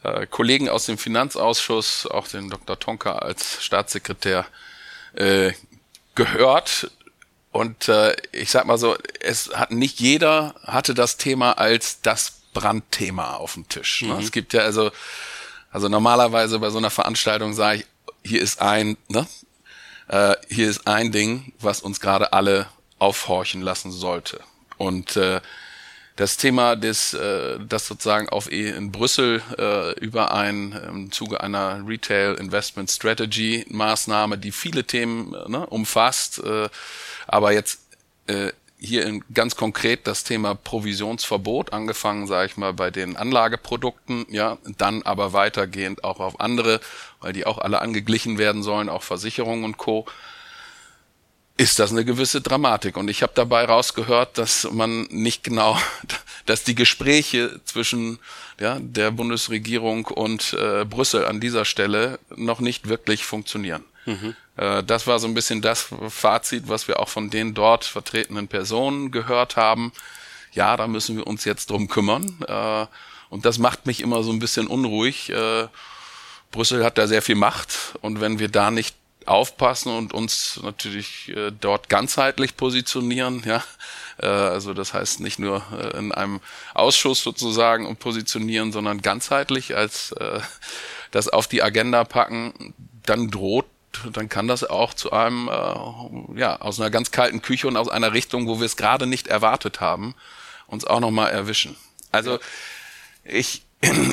äh, 0.03 0.27
Kollegen 0.27 0.69
aus 0.69 0.87
dem 0.87 0.99
Finanzausschuss, 0.99 2.07
auch 2.07 2.29
den 2.29 2.51
Dr. 2.51 2.79
Tonka 2.79 3.13
als 3.13 3.63
Staatssekretär 3.63 4.47
äh, 5.15 5.53
gehört. 6.15 6.91
Und 7.53 7.89
äh, 7.89 8.15
ich 8.33 8.51
sag 8.51 8.67
mal 8.67 8.79
so, 8.79 8.97
es 9.21 9.51
hat 9.55 9.73
nicht 9.73 9.99
jeder 9.99 10.55
hatte 10.65 10.95
das 10.95 11.17
Thema 11.17 11.53
als 11.53 12.01
das 12.01 12.43
Brandthema 12.53 13.37
auf 13.37 13.55
dem 13.55 13.69
Tisch. 13.69 14.03
Ne? 14.03 14.15
Mhm. 14.15 14.21
Es 14.21 14.31
gibt 14.31 14.53
ja 14.53 14.63
also, 14.63 14.93
also 15.73 15.89
normalerweise 15.89 16.59
bei 16.59 16.71
so 16.71 16.79
einer 16.79 16.91
Veranstaltung 16.91 17.53
sage 17.53 17.79
ich, 17.79 17.87
hier 18.25 18.41
ist 18.41 18.61
ein, 18.61 18.97
ne? 19.09 19.27
Äh, 20.09 20.35
hier 20.49 20.69
ist 20.69 20.87
ein 20.87 21.13
Ding, 21.13 21.53
was 21.61 21.81
uns 21.81 22.01
gerade 22.01 22.33
alle 22.33 22.67
aufhorchen 22.99 23.63
lassen 23.63 23.91
sollte. 23.91 24.41
Und 24.77 25.17
äh, 25.17 25.41
das 26.17 26.37
Thema 26.37 26.77
des, 26.77 27.15
äh, 27.15 27.59
das 27.67 27.87
sozusagen 27.87 28.29
auf 28.29 28.51
e 28.53 28.71
in 28.71 28.93
Brüssel 28.93 29.43
äh, 29.59 29.99
über 30.01 30.35
ein 30.35 30.73
im 30.73 31.13
Zuge 31.13 31.41
einer 31.41 31.83
Retail 31.87 32.35
Investment 32.35 32.91
Strategy 32.91 33.65
Maßnahme, 33.69 34.37
die 34.37 34.53
viele 34.53 34.85
Themen 34.85 35.31
ne, 35.49 35.65
umfasst, 35.67 36.43
äh, 36.45 36.69
aber 37.27 37.53
jetzt 37.53 37.81
äh, 38.27 38.53
hier 38.79 39.07
in, 39.07 39.25
ganz 39.33 39.57
konkret 39.57 40.07
das 40.07 40.25
Thema 40.25 40.55
Provisionsverbot, 40.55 41.73
angefangen, 41.73 42.27
sage 42.27 42.47
ich 42.47 42.57
mal, 42.57 42.73
bei 42.73 42.91
den 42.91 43.17
Anlageprodukten, 43.17 44.27
ja, 44.31 44.59
dann 44.79 45.03
aber 45.03 45.33
weitergehend 45.33 46.03
auch 46.03 46.19
auf 46.19 46.41
andere, 46.41 46.81
weil 47.21 47.33
die 47.33 47.47
auch 47.47 47.59
alle 47.59 47.83
angeglichen 47.83 48.39
werden 48.39 48.63
sollen, 48.63 48.89
auch 48.89 49.03
Versicherungen 49.03 49.65
und 49.65 49.77
Co 49.77 50.07
ist 51.61 51.79
das 51.79 51.91
eine 51.91 52.07
gewisse 52.07 52.41
Dramatik. 52.41 52.97
Und 52.97 53.09
ich 53.09 53.23
habe 53.23 53.33
dabei 53.35 53.67
rausgehört, 53.67 54.39
dass 54.39 54.67
man 54.73 55.03
nicht 55.11 55.45
genau, 55.45 55.79
dass 56.47 56.65
die 56.65 56.75
Gespräche 56.75 57.61
zwischen 57.67 58.19
ja, 58.59 58.79
der 58.81 59.11
Bundesregierung 59.11 60.07
und 60.07 60.55
äh, 60.55 60.87
Brüssel 60.87 61.27
an 61.27 61.39
dieser 61.39 61.67
Stelle 61.67 62.19
noch 62.35 62.61
nicht 62.61 62.89
wirklich 62.89 63.27
funktionieren. 63.27 63.85
Mhm. 64.07 64.35
Äh, 64.57 64.83
das 64.85 65.07
war 65.07 65.19
so 65.19 65.27
ein 65.27 65.35
bisschen 65.35 65.61
das 65.61 65.89
Fazit, 66.09 66.69
was 66.69 66.89
wir 66.89 66.99
auch 66.99 67.11
von 67.11 67.29
den 67.29 67.53
dort 67.53 67.85
vertretenen 67.85 68.49
Personen 68.49 69.11
gehört 69.11 69.57
haben. 69.57 69.93
Ja, 70.53 70.79
da 70.79 70.87
müssen 70.87 71.19
wir 71.19 71.27
uns 71.27 71.45
jetzt 71.45 71.69
drum 71.69 71.89
kümmern. 71.89 72.37
Äh, 72.49 72.87
und 73.29 73.45
das 73.45 73.59
macht 73.59 73.85
mich 73.85 74.01
immer 74.01 74.23
so 74.23 74.33
ein 74.33 74.39
bisschen 74.39 74.67
unruhig. 74.67 75.29
Äh, 75.29 75.69
Brüssel 76.51 76.85
hat 76.85 76.99
da 76.99 77.07
sehr 77.07 77.23
viel 77.23 77.37
Macht 77.37 77.95
und 78.01 78.21
wenn 78.21 78.39
wir 78.39 78.49
da 78.49 78.71
nicht 78.71 78.97
aufpassen 79.27 79.95
und 79.95 80.13
uns 80.13 80.59
natürlich 80.63 81.33
dort 81.61 81.89
ganzheitlich 81.89 82.57
positionieren, 82.57 83.45
ja, 83.45 83.63
also 84.19 84.75
das 84.75 84.95
heißt 84.95 85.21
nicht 85.21 85.39
nur 85.39 85.63
in 85.95 86.11
einem 86.11 86.41
Ausschuss 86.75 87.23
sozusagen 87.23 87.87
und 87.87 88.01
positionieren, 88.01 88.73
sondern 88.73 89.03
ganzheitlich 89.03 89.77
als 89.77 90.15
das 91.11 91.29
auf 91.29 91.47
die 91.47 91.63
Agenda 91.63 92.05
packen, 92.05 92.75
dann 93.05 93.31
droht 93.31 93.67
dann 94.13 94.29
kann 94.29 94.49
das 94.49 94.65
auch 94.65 94.95
zu 94.95 95.13
einem, 95.13 95.49
äh, 95.49 96.39
ja, 96.39 96.61
aus 96.61 96.81
einer 96.81 96.91
ganz 96.91 97.11
kalten 97.11 97.43
Küche 97.43 97.69
und 97.69 97.77
aus 97.77 97.89
einer 97.89 98.13
Richtung, 98.13 98.47
wo 98.47 98.61
wir 98.61 98.67
es 98.67 98.77
gerade 98.77 99.07
nicht 99.07 99.29
erwartet 99.29 99.81
haben, 99.81 100.15
uns 100.67 100.85
auch 100.85 101.01
nochmal 101.01 101.31
erwischen. 101.33 101.77
Also 102.13 102.39
ich, 103.25 103.63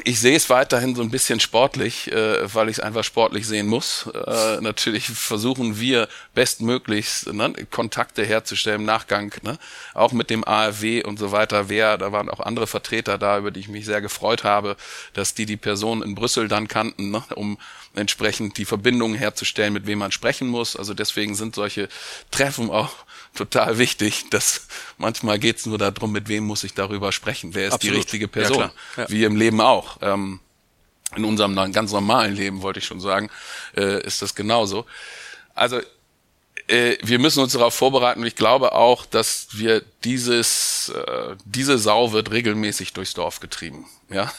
ich 0.06 0.22
sehe 0.22 0.38
es 0.38 0.50
weiterhin 0.50 0.96
so 0.96 1.02
ein 1.02 1.10
bisschen 1.10 1.42
sportlich, 1.42 2.10
äh, 2.14 2.54
weil 2.54 2.70
ich 2.70 2.78
es 2.78 2.80
einfach 2.80 3.04
sportlich 3.04 3.46
sehen 3.46 3.68
muss. 3.68 4.08
Äh, 4.14 4.62
natürlich 4.62 5.08
versuchen 5.08 5.78
wir 5.78 6.08
bestmöglichst 6.34 7.34
ne, 7.34 7.54
Kontakte 7.70 8.26
herzustellen 8.26 8.82
im 8.82 8.86
Nachgang, 8.86 9.34
ne, 9.42 9.60
auch 9.94 10.14
mit 10.14 10.30
dem 10.30 10.48
AfW 10.48 11.04
und 11.04 11.20
so 11.20 11.34
weiter. 11.34 11.68
Wer, 11.68 11.98
da 11.98 12.14
waren 12.14 12.30
auch 12.30 12.40
andere 12.40 12.66
Vertreter 12.66 13.18
da, 13.18 13.38
über 13.38 13.52
die 13.52 13.60
ich 13.60 13.68
mich 13.68 13.86
sehr 13.86 14.00
gefreut 14.00 14.46
habe, 14.46 14.78
dass 15.14 15.34
die 15.34 15.46
die 15.46 15.58
Person 15.58 16.02
in 16.02 16.16
Brüssel 16.16 16.48
dann 16.48 16.70
kannten, 16.70 17.12
ne, 17.12 17.24
um 17.36 17.58
entsprechend 17.94 18.58
die 18.58 18.66
Verbindungen 18.66 19.18
herzustellen, 19.18 19.74
mit 19.74 19.86
wem 19.86 20.00
man 20.00 20.14
sprechen 20.14 20.48
muss. 20.48 20.78
Also 20.78 20.94
deswegen 20.94 21.36
sind 21.36 21.56
solche 21.56 21.90
Treffen 22.32 22.70
auch 22.70 22.94
total 23.38 23.78
wichtig. 23.78 24.30
Dass 24.30 24.68
manchmal 24.98 25.40
geht 25.40 25.58
es 25.58 25.66
nur 25.66 25.78
darum, 25.78 26.12
mit 26.12 26.28
wem 26.28 26.44
muss 26.44 26.64
ich 26.64 26.74
darüber 26.74 27.12
sprechen. 27.12 27.56
Wer 27.56 27.68
ist 27.68 27.74
Absolut. 27.74 27.94
die 27.94 27.98
richtige 27.98 28.28
Person? 28.28 28.60
Ja, 28.60 28.72
ja. 29.04 29.10
Wie 29.10 29.24
im 29.24 29.36
Leben 29.36 29.62
auch. 29.62 29.98
Ähm, 30.02 30.40
in 31.16 31.24
unserem 31.24 31.56
ganz 31.72 31.92
normalen 31.94 32.36
Leben, 32.36 32.62
wollte 32.62 32.80
ich 32.80 32.86
schon 32.86 33.00
sagen, 33.00 33.30
äh, 33.76 34.06
ist 34.06 34.22
das 34.22 34.36
genauso. 34.36 34.86
Also 35.56 35.80
äh, 36.68 36.98
wir 37.04 37.20
müssen 37.20 37.42
uns 37.42 37.54
darauf 37.54 37.74
vorbereiten 37.74 38.22
und 38.22 38.28
ich 38.28 38.36
glaube 38.36 38.74
auch, 38.74 39.06
dass 39.06 39.48
wir 39.54 39.82
dieses, 40.04 40.90
äh, 40.90 41.36
diese 41.46 41.78
Sau 41.78 42.12
wird 42.12 42.32
regelmäßig 42.32 42.94
durchs 42.94 43.14
Dorf 43.14 43.40
getrieben. 43.40 43.86
Ja, 44.10 44.32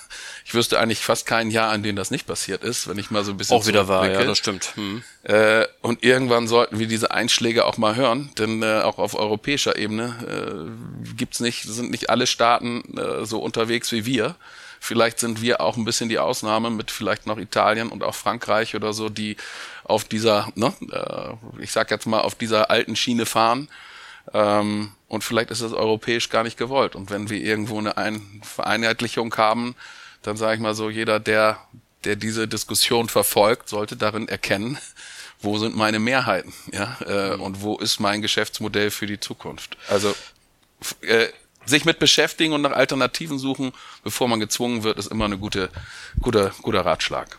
ich 0.47 0.55
wüsste 0.55 0.79
eigentlich 0.79 1.01
fast 1.01 1.27
kein 1.27 1.51
Jahr, 1.51 1.71
an 1.71 1.83
dem 1.83 1.95
das 1.95 2.11
nicht 2.11 2.27
passiert 2.27 2.65
ist, 2.65 2.89
wenn 2.89 2.99
ich 2.99 3.11
mal 3.11 3.25
so 3.25 3.33
ein 3.33 3.37
bisschen 3.37 3.57
auch 3.57 3.67
wieder 3.67 3.87
war, 3.87 4.11
ja, 4.11 4.25
das 4.25 4.39
stimmt. 4.39 4.75
Hm. 4.77 5.03
Äh, 5.25 5.67
und 5.83 6.03
irgendwann 6.03 6.49
sollten 6.49 6.79
wir 6.79 6.87
diese 6.87 7.11
Einschläge 7.11 7.67
auch 7.67 7.77
mal 7.77 7.95
hören, 7.95 8.31
denn 8.39 8.63
äh, 8.63 8.81
auch 8.81 8.99
auf 8.99 9.15
europäischer 9.15 9.77
Ebene 9.77 10.71
äh, 11.07 11.15
gibt's 11.17 11.41
nicht, 11.41 11.65
sind 11.65 11.91
nicht 11.91 12.09
alle 12.09 12.27
Staaten 12.27 12.97
äh, 12.97 13.27
so 13.27 13.41
unterwegs 13.41 13.93
wie 13.93 14.07
wir. 14.07 14.37
Vielleicht 14.81 15.19
sind 15.19 15.43
wir 15.43 15.61
auch 15.61 15.77
ein 15.77 15.85
bisschen 15.85 16.09
die 16.09 16.19
Ausnahme 16.19 16.71
mit 16.71 16.91
vielleicht 16.91 17.27
noch 17.27 17.39
Italien 17.39 17.89
und 17.89 18.03
auch 18.03 18.15
Frankreich 18.15 18.75
oder 18.75 18.93
so, 18.93 19.09
die 19.09 19.37
auf 19.85 20.05
dieser, 20.05 20.53
ne, 20.55 20.73
äh, 20.91 21.63
ich 21.63 21.73
sag 21.73 21.91
jetzt 21.91 22.07
mal, 22.07 22.21
auf 22.21 22.35
dieser 22.35 22.71
alten 22.71 22.97
Schiene 22.97 23.27
fahren. 23.27 23.69
Ähm, 24.33 24.93
und 25.09 25.25
vielleicht 25.25 25.51
ist 25.51 25.63
das 25.63 25.73
europäisch 25.73 26.29
gar 26.29 26.45
nicht 26.45 26.59
gewollt. 26.59 26.95
Und 26.95 27.11
wenn 27.11 27.31
wir 27.31 27.41
irgendwo 27.41 27.79
eine 27.79 27.97
Ein 27.97 28.43
Vereinheitlichung 28.45 29.35
haben, 29.37 29.75
dann 30.23 30.37
sage 30.37 30.55
ich 30.55 30.61
mal 30.61 30.75
so, 30.75 30.91
jeder, 30.91 31.21
der, 31.21 31.59
der 32.05 32.17
diese 32.17 32.47
Diskussion 32.47 33.09
verfolgt, 33.09 33.69
sollte 33.69 33.97
darin 33.97 34.29
erkennen, 34.29 34.79
wo 35.41 35.59
sind 35.59 35.77
meine 35.77 35.99
Mehrheiten, 35.99 36.53
ja, 36.73 36.99
äh, 37.07 37.37
mhm. 37.37 37.43
und 37.43 37.63
wo 37.63 37.77
ist 37.79 38.01
mein 38.01 38.23
Geschäftsmodell 38.23 38.91
für 38.91 39.07
die 39.07 39.21
Zukunft. 39.21 39.77
Also 39.89 40.15
äh, 41.01 41.29
sich 41.69 41.85
mit 41.85 41.99
beschäftigen 41.99 42.53
und 42.53 42.63
nach 42.63 42.73
Alternativen 42.73 43.39
suchen, 43.39 43.73
bevor 44.03 44.29
man 44.29 44.41
gezwungen 44.41 44.83
wird, 44.83 44.99
ist 44.99 45.11
immer 45.11 45.25
eine 45.27 45.39
gute, 45.39 45.71
guter, 46.21 46.53
guter 46.63 46.85
Ratschlag. 46.85 47.39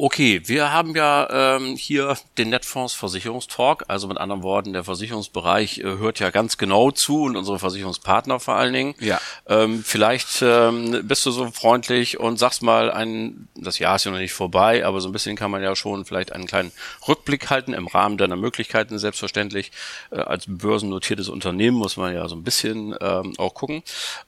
Okay, 0.00 0.42
wir 0.44 0.72
haben 0.72 0.94
ja 0.94 1.56
ähm, 1.56 1.74
hier 1.74 2.16
den 2.38 2.50
Netfonds 2.50 2.94
Versicherungstalk, 2.94 3.84
also 3.88 4.06
mit 4.06 4.16
anderen 4.16 4.44
Worten, 4.44 4.72
der 4.72 4.84
Versicherungsbereich 4.84 5.78
äh, 5.78 5.82
hört 5.82 6.20
ja 6.20 6.30
ganz 6.30 6.56
genau 6.56 6.92
zu 6.92 7.24
und 7.24 7.36
unsere 7.36 7.58
Versicherungspartner 7.58 8.38
vor 8.38 8.54
allen 8.54 8.72
Dingen. 8.72 8.94
Ja. 9.00 9.20
Ähm, 9.48 9.82
vielleicht 9.84 10.40
ähm, 10.40 11.00
bist 11.02 11.26
du 11.26 11.32
so 11.32 11.50
freundlich 11.50 12.20
und 12.20 12.38
sagst 12.38 12.62
mal 12.62 12.92
ein, 12.92 13.48
das 13.56 13.80
Jahr 13.80 13.96
ist 13.96 14.04
ja 14.04 14.12
noch 14.12 14.18
nicht 14.18 14.34
vorbei, 14.34 14.86
aber 14.86 15.00
so 15.00 15.08
ein 15.08 15.12
bisschen 15.12 15.34
kann 15.34 15.50
man 15.50 15.64
ja 15.64 15.74
schon 15.74 16.04
vielleicht 16.04 16.30
einen 16.30 16.46
kleinen 16.46 16.70
Rückblick 17.08 17.50
halten 17.50 17.72
im 17.72 17.88
Rahmen 17.88 18.18
deiner 18.18 18.36
Möglichkeiten, 18.36 19.00
selbstverständlich. 19.00 19.72
Äh, 20.12 20.20
als 20.20 20.44
börsennotiertes 20.46 21.28
Unternehmen 21.28 21.76
muss 21.76 21.96
man 21.96 22.14
ja 22.14 22.28
so 22.28 22.36
ein 22.36 22.44
bisschen 22.44 22.94
ähm, 23.00 23.34
auch 23.36 23.54
gucken. 23.54 23.82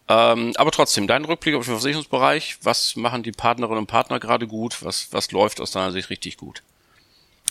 Ähm, 0.09 0.52
aber 0.56 0.72
trotzdem, 0.72 1.06
dein 1.06 1.24
Rückblick 1.24 1.54
auf 1.54 1.66
den 1.66 1.74
Versicherungsbereich, 1.74 2.59
was 2.61 2.96
machen 2.96 3.22
die 3.22 3.30
Partnerinnen 3.30 3.78
und 3.78 3.87
Partner 3.87 4.18
gerade 4.18 4.48
gut, 4.48 4.83
was, 4.83 5.06
was 5.12 5.30
läuft 5.30 5.60
aus 5.61 5.70
deiner 5.70 5.92
Sicht 5.92 6.11
richtig 6.11 6.37
gut? 6.37 6.62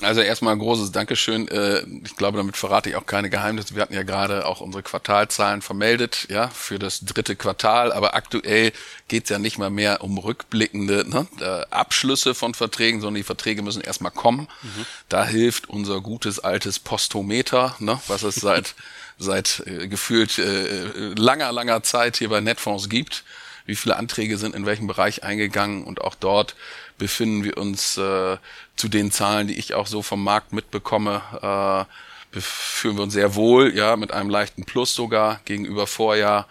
Also 0.01 0.21
erstmal 0.21 0.53
ein 0.53 0.59
großes 0.59 0.91
Dankeschön. 0.93 1.47
Äh, 1.49 1.83
ich 2.05 2.15
glaube, 2.15 2.37
damit 2.37 2.55
verrate 2.55 2.89
ich 2.89 2.95
auch 2.95 3.05
keine 3.05 3.29
Geheimnisse. 3.29 3.75
Wir 3.75 3.81
hatten 3.81 3.93
ja 3.93 4.03
gerade 4.03 4.45
auch 4.45 4.61
unsere 4.61 4.81
Quartalzahlen 4.81 5.61
vermeldet, 5.61 6.27
ja, 6.29 6.47
für 6.47 6.79
das 6.79 7.01
dritte 7.01 7.35
Quartal. 7.35 7.91
Aber 7.91 8.13
aktuell 8.15 8.71
geht 9.09 9.25
es 9.25 9.29
ja 9.29 9.39
nicht 9.39 9.57
mal 9.57 9.69
mehr 9.69 10.01
um 10.01 10.17
rückblickende 10.17 11.05
ne, 11.07 11.27
äh, 11.41 11.65
Abschlüsse 11.69 12.33
von 12.33 12.53
Verträgen, 12.53 13.01
sondern 13.01 13.15
die 13.15 13.23
Verträge 13.23 13.61
müssen 13.61 13.81
erstmal 13.81 14.11
kommen. 14.11 14.47
Mhm. 14.61 14.85
Da 15.09 15.25
hilft 15.25 15.69
unser 15.69 15.99
gutes 15.99 16.39
altes 16.39 16.79
Postometer, 16.79 17.75
ne, 17.79 17.99
was 18.07 18.23
es 18.23 18.35
seit 18.35 18.75
seit 19.19 19.63
äh, 19.65 19.89
gefühlt 19.89 20.39
äh, 20.39 21.13
langer, 21.15 21.51
langer 21.51 21.83
Zeit 21.83 22.15
hier 22.15 22.29
bei 22.29 22.39
Netfonds 22.39 22.87
gibt. 22.87 23.25
Wie 23.69 23.75
viele 23.75 23.97
Anträge 23.97 24.39
sind 24.39 24.55
in 24.55 24.65
welchem 24.65 24.87
Bereich 24.87 25.23
eingegangen 25.23 25.83
und 25.83 26.01
auch 26.01 26.15
dort 26.15 26.55
befinden 26.97 27.43
wir 27.43 27.55
uns 27.59 27.99
äh, 27.99 28.37
zu 28.75 28.87
den 28.87 29.11
Zahlen, 29.11 29.47
die 29.47 29.59
ich 29.59 29.75
auch 29.75 29.85
so 29.85 30.01
vom 30.01 30.23
Markt 30.23 30.53
mitbekomme, 30.53 31.87
äh, 32.33 32.39
fühlen 32.41 32.97
wir 32.97 33.03
uns 33.03 33.13
sehr 33.13 33.35
wohl, 33.35 33.75
ja, 33.75 33.95
mit 33.95 34.11
einem 34.11 34.31
leichten 34.31 34.65
Plus 34.65 34.95
sogar 34.95 35.41
gegenüber 35.45 35.85
Vorjahr. 35.85 36.47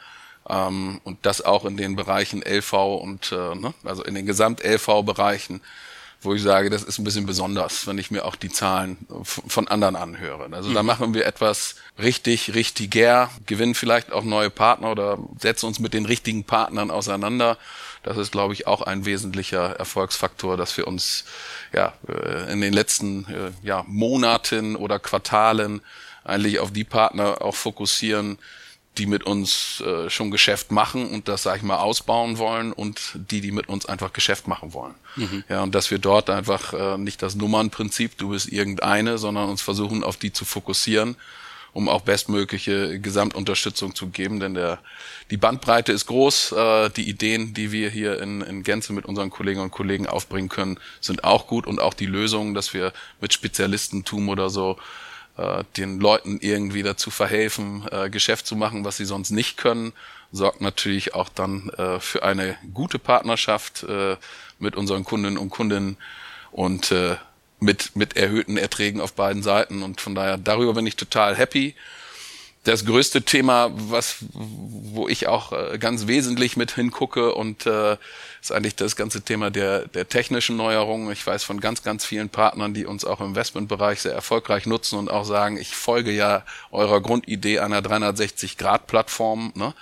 Ähm, 0.49 1.01
und 1.03 1.19
das 1.27 1.45
auch 1.45 1.65
in 1.65 1.77
den 1.77 1.97
Bereichen 1.97 2.41
LV 2.41 2.73
und 2.73 3.33
äh, 3.33 3.57
ne, 3.57 3.75
also 3.83 4.05
in 4.05 4.15
den 4.15 4.25
Gesamt-LV-Bereichen, 4.25 5.61
wo 6.21 6.35
ich 6.35 6.43
sage, 6.43 6.69
das 6.69 6.83
ist 6.83 6.99
ein 6.99 7.05
bisschen 7.05 7.27
besonders, 7.27 7.87
wenn 7.87 7.99
ich 7.99 8.11
mir 8.11 8.25
auch 8.25 8.37
die 8.37 8.51
Zahlen 8.51 8.99
von 9.23 9.69
anderen 9.69 9.95
anhöre. 9.95 10.49
Also 10.53 10.71
mhm. 10.71 10.75
da 10.75 10.83
machen 10.83 11.15
wir 11.15 11.27
etwas 11.27 11.77
richtig, 11.99 12.55
richtiger, 12.55 13.31
gewinnen 13.47 13.75
vielleicht 13.75 14.13
auch 14.13 14.25
neue 14.25 14.51
Partner 14.51 14.91
oder 14.91 15.19
setzen 15.39 15.67
uns 15.67 15.79
mit 15.79 15.95
den 15.95 16.07
richtigen 16.07 16.45
Partnern 16.45 16.91
auseinander 16.91 17.57
das 18.03 18.17
ist, 18.17 18.33
glaube 18.33 18.55
ich, 18.55 18.67
auch 18.67 18.83
ein 18.83 19.05
wesentlicher 19.05 19.77
Erfolgsfaktor, 19.77 20.57
dass 20.57 20.77
wir 20.77 20.87
uns 20.87 21.25
ja 21.73 21.93
äh, 22.09 22.51
in 22.53 22.61
den 22.61 22.73
letzten 22.73 23.25
äh, 23.27 23.51
ja, 23.63 23.85
Monaten 23.87 24.77
oder 24.77 24.99
Quartalen 24.99 25.83
eigentlich 26.25 26.59
auf 26.59 26.73
die 26.73 26.85
Partner 26.85 27.43
auch 27.43 27.55
fokussieren, 27.55 28.39
die 28.97 29.07
mit 29.07 29.25
uns 29.25 29.81
äh, 29.81 30.11
schon 30.11 30.31
Geschäft 30.31 30.73
machen 30.73 31.09
und 31.11 31.29
das, 31.29 31.45
sage 31.45 31.59
ich 31.59 31.63
mal, 31.63 31.77
ausbauen 31.77 32.39
wollen 32.39 32.73
und 32.73 33.13
die, 33.31 33.41
die 33.41 33.53
mit 33.53 33.69
uns 33.69 33.87
einfach 33.87 34.13
Geschäft 34.13 34.49
machen 34.49 34.73
wollen. 34.73 34.95
Mhm. 35.17 35.45
Ja, 35.49 35.63
und 35.63 35.75
dass 35.75 35.91
wir 35.91 35.99
dort 35.99 36.31
einfach 36.31 36.73
äh, 36.73 36.99
nicht 36.99 37.23
das 37.23 37.37
Nummernprinzip, 37.37 38.19
du 38.19 38.31
bist 38.31 38.49
irgendeine, 38.49 39.19
sondern 39.19 39.49
uns 39.51 39.63
versuchen, 39.63 40.03
auf 40.03 40.17
die 40.17 40.33
zu 40.33 40.45
fokussieren 40.45 41.17
um 41.73 41.89
auch 41.89 42.01
bestmögliche 42.03 42.99
Gesamtunterstützung 42.99 43.95
zu 43.95 44.09
geben, 44.09 44.41
denn 44.41 44.55
der, 44.55 44.79
die 45.31 45.37
Bandbreite 45.37 45.93
ist 45.93 46.07
groß. 46.07 46.53
Äh, 46.53 46.91
die 46.91 47.09
Ideen, 47.09 47.55
die 47.55 47.73
wir 47.73 47.91
hier 47.91 48.21
in, 48.21 48.41
in 48.41 48.63
Gänze 48.63 48.93
mit 48.93 49.05
unseren 49.05 49.31
Kolleginnen 49.31 49.65
und 49.65 49.71
Kollegen 49.71 50.07
aufbringen 50.07 50.49
können, 50.49 50.81
sind 51.01 51.25
auch 51.25 51.47
gut 51.47 51.67
und 51.67 51.81
auch 51.81 51.95
die 51.95 52.07
Lösungen, 52.07 52.55
dass 52.55 52.75
wir 52.75 52.93
mit 53.21 53.33
Spezialistentum 53.33 54.29
oder 54.29 54.51
so 54.51 54.79
äh, 55.39 55.65
den 55.77 56.01
Leuten 56.01 56.39
irgendwie 56.41 56.83
dazu 56.83 57.11
verhelfen, 57.11 57.87
äh, 57.91 58.11
Geschäft 58.11 58.47
zu 58.47 58.57
machen, 58.57 58.85
was 58.85 58.97
sie 58.97 59.05
sonst 59.05 59.31
nicht 59.31 59.57
können, 59.57 59.93
sorgt 60.33 60.61
natürlich 60.61 61.15
auch 61.15 61.29
dann 61.29 61.71
äh, 61.71 62.01
für 62.01 62.23
eine 62.23 62.57
gute 62.75 62.99
Partnerschaft 62.99 63.85
äh, 63.85 64.17
mit 64.59 64.77
unseren 64.77 65.05
Kundinnen 65.05 65.39
und 65.39 65.51
Kunden 65.51 65.97
und 66.51 66.93
äh, 66.93 67.17
mit, 67.61 67.97
mit 67.97 68.17
erhöhten 68.17 68.57
Erträgen 68.57 69.01
auf 69.01 69.15
beiden 69.15 69.43
Seiten. 69.43 69.83
Und 69.83 70.01
von 70.01 70.15
daher, 70.15 70.39
darüber 70.39 70.75
bin 70.75 70.87
ich 70.87 70.97
total 70.97 71.37
happy. 71.37 71.75
Das 72.69 72.85
größte 72.85 73.23
Thema, 73.23 73.71
was, 73.73 74.17
wo 74.35 75.09
ich 75.09 75.27
auch 75.27 75.53
äh, 75.53 75.79
ganz 75.79 76.07
wesentlich 76.07 76.59
mit 76.59 76.75
hingucke 76.75 77.35
und 77.35 77.65
äh, 77.65 77.97
ist 78.43 78.53
eigentlich 78.53 78.77
das 78.77 78.95
ganze 78.95 79.23
Thema 79.23 79.51
der, 79.51 79.89
der 79.89 80.07
technischen 80.07 80.59
Neuerungen. 80.59 81.11
Ich 81.11 81.27
weiß 81.27 81.45
von 81.45 81.61
ganz, 81.61 81.83
ganz 81.83 82.05
vielen 82.05 82.29
Partnern, 82.29 82.75
die 82.75 82.85
uns 82.85 83.07
auch 83.07 83.21
im 83.21 83.29
Investmentbereich 83.29 84.03
sehr 84.03 84.13
erfolgreich 84.13 84.67
nutzen 84.67 84.99
und 84.99 85.11
auch 85.11 85.25
sagen, 85.25 85.57
ich 85.57 85.75
folge 85.75 86.11
ja 86.11 86.45
eurer 86.71 87.01
Grundidee 87.01 87.61
einer 87.61 87.81
360-Grad-Plattform. 87.81 89.55
Ne? 89.55 89.73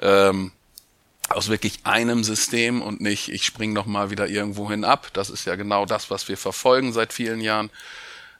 Ähm, 0.00 0.52
aus 1.30 1.48
wirklich 1.48 1.80
einem 1.82 2.22
System 2.22 2.82
und 2.82 3.00
nicht, 3.00 3.30
ich 3.30 3.46
spring 3.46 3.72
noch 3.72 3.86
mal 3.86 4.10
wieder 4.10 4.28
irgendwo 4.28 4.70
hin 4.70 4.84
ab. 4.84 5.08
Das 5.12 5.28
ist 5.28 5.44
ja 5.44 5.56
genau 5.56 5.86
das, 5.86 6.08
was 6.08 6.28
wir 6.28 6.36
verfolgen 6.36 6.92
seit 6.92 7.12
vielen 7.12 7.40
Jahren, 7.40 7.70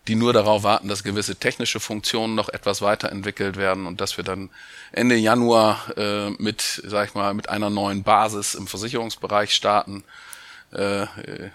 die 0.08 0.14
nur 0.14 0.32
darauf 0.32 0.62
warten, 0.62 0.88
dass 0.88 1.04
gewisse 1.04 1.36
technische 1.36 1.80
Funktionen 1.80 2.34
noch 2.34 2.48
etwas 2.48 2.80
weiterentwickelt 2.82 3.56
werden 3.56 3.86
und 3.86 4.00
dass 4.00 4.16
wir 4.16 4.24
dann 4.24 4.50
Ende 4.90 5.16
Januar 5.16 5.96
äh, 5.96 6.30
mit, 6.30 6.82
sag 6.84 7.08
ich 7.08 7.14
mal, 7.14 7.34
mit 7.34 7.48
einer 7.50 7.70
neuen 7.70 8.02
Basis 8.02 8.54
im 8.54 8.66
Versicherungsbereich 8.66 9.54
starten 9.54 10.02
äh, 10.72 11.06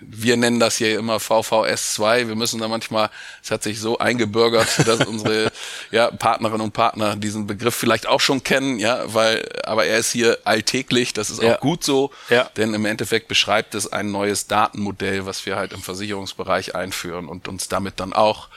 wir 0.01 0.37
nennen 0.37 0.59
das 0.59 0.77
hier 0.77 0.97
immer 0.97 1.17
VVS2. 1.17 2.27
Wir 2.27 2.35
müssen 2.35 2.59
da 2.59 2.67
manchmal, 2.67 3.11
es 3.43 3.51
hat 3.51 3.61
sich 3.61 3.79
so 3.79 3.99
eingebürgert, 3.99 4.67
dass 4.87 5.05
unsere 5.05 5.51
ja, 5.91 6.09
Partnerinnen 6.09 6.61
und 6.61 6.71
Partner 6.71 7.15
diesen 7.15 7.45
Begriff 7.45 7.75
vielleicht 7.75 8.07
auch 8.07 8.19
schon 8.19 8.43
kennen, 8.43 8.79
ja, 8.79 9.01
weil, 9.13 9.47
aber 9.63 9.85
er 9.85 9.99
ist 9.99 10.11
hier 10.11 10.39
alltäglich, 10.45 11.13
das 11.13 11.29
ist 11.29 11.43
auch 11.43 11.59
gut 11.59 11.83
so, 11.83 12.11
ja. 12.29 12.49
denn 12.57 12.73
im 12.73 12.85
Endeffekt 12.85 13.27
beschreibt 13.27 13.75
es 13.75 13.91
ein 13.91 14.11
neues 14.11 14.47
Datenmodell, 14.47 15.25
was 15.25 15.45
wir 15.45 15.57
halt 15.57 15.73
im 15.73 15.81
Versicherungsbereich 15.81 16.75
einführen 16.75 17.27
und 17.27 17.47
uns 17.47 17.67
damit 17.67 17.99
dann 17.99 18.13
auch, 18.13 18.49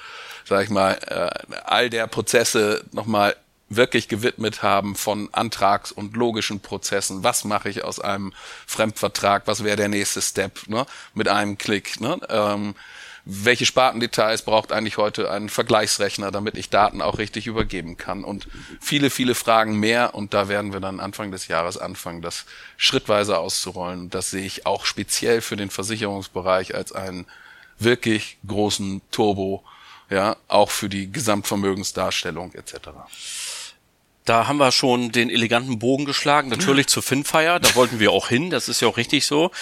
sag 0.47 0.65
ich 0.65 0.71
mal, 0.71 0.93
äh, 1.07 1.57
all 1.65 1.91
der 1.91 2.07
Prozesse 2.07 2.83
nochmal 2.93 3.37
wirklich 3.69 4.09
gewidmet 4.09 4.63
haben 4.63 4.95
von 4.95 5.29
Antrags- 5.33 5.93
und 5.93 6.17
logischen 6.17 6.61
Prozessen. 6.61 7.25
Was 7.25 7.45
mache 7.45 7.69
ich 7.69 7.83
aus 7.85 7.99
einem 7.99 8.33
Fremdvertrag? 8.67 9.47
Was 9.47 9.65
wäre 9.65 9.77
der 9.77 9.89
nächste 9.89 10.23
Step 10.23 10.69
ne? 10.69 10.87
mit 11.15 11.29
einem 11.29 11.59
Klick? 11.59 12.01
Ne? 12.01 12.19
Ähm, 12.29 12.75
welche 13.29 13.67
Spartendetails 13.67 14.43
braucht 14.43 14.71
eigentlich 14.71 14.99
heute 14.99 15.29
ein 15.33 15.49
Vergleichsrechner, 15.49 16.31
damit 16.31 16.57
ich 16.57 16.71
Daten 16.71 17.03
auch 17.03 17.19
richtig 17.19 17.49
übergeben 17.49 17.97
kann? 17.97 18.23
Und 18.23 18.47
viele, 18.81 19.11
viele 19.11 19.35
Fragen 19.35 19.81
mehr. 19.81 20.15
Und 20.15 20.33
da 20.33 20.49
werden 20.49 20.73
wir 20.73 20.79
dann 20.79 21.01
Anfang 21.01 21.33
des 21.33 21.49
Jahres 21.49 21.77
anfangen, 21.77 22.23
das 22.23 22.45
schrittweise 22.77 23.39
auszurollen. 23.39 24.11
Das 24.11 24.31
sehe 24.31 24.47
ich 24.47 24.65
auch 24.65 24.85
speziell 24.87 25.41
für 25.41 25.57
den 25.57 25.71
Versicherungsbereich 25.71 26.77
als 26.77 26.93
einen 26.93 27.27
wirklich 27.81 28.39
großen 28.47 29.03
Turbo, 29.11 29.65
ja, 30.09 30.37
auch 30.47 30.71
für 30.71 30.89
die 30.89 31.11
Gesamtvermögensdarstellung 31.11 32.55
etc. 32.55 32.91
Da 34.27 34.49
haben 34.49 34.59
wir 34.59 34.73
schon 34.73 35.13
den 35.13 35.31
eleganten 35.31 35.79
Bogen 35.79 36.05
geschlagen, 36.05 36.49
natürlich 36.49 36.89
zur 36.89 37.03
Finfire, 37.03 37.61
da 37.61 37.75
wollten 37.77 38.01
wir 38.01 38.11
auch 38.11 38.29
hin, 38.29 38.51
das 38.51 38.69
ist 38.69 38.83
ja 38.83 38.89
auch 38.89 38.97
richtig 38.97 39.25
so. 39.25 39.53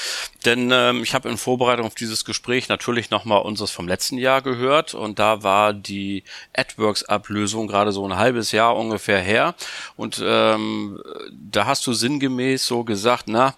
Denn 0.45 0.71
ähm, 0.73 1.03
ich 1.03 1.15
habe 1.15 1.29
in 1.29 1.37
Vorbereitung 1.37 1.87
auf 1.87 1.95
dieses 1.95 2.25
Gespräch 2.25 2.69
natürlich 2.69 3.11
nochmal 3.11 3.43
unseres 3.43 3.71
vom 3.71 3.87
letzten 3.87 4.17
Jahr 4.17 4.41
gehört 4.41 4.95
und 4.95 5.19
da 5.19 5.43
war 5.43 5.75
die 5.75 6.25
AdWorks-Ablösung 6.55 7.69
gerade 7.69 7.93
so 7.93 8.09
ein 8.09 8.17
halbes 8.17 8.53
Jahr 8.53 8.75
ungefähr 8.77 9.21
her. 9.21 9.55
Und 9.97 10.23
ähm, 10.25 10.99
da 11.31 11.67
hast 11.67 11.87
du 11.87 11.93
sinngemäß 11.93 12.67
so 12.67 12.85
gesagt, 12.85 13.25
na, 13.27 13.55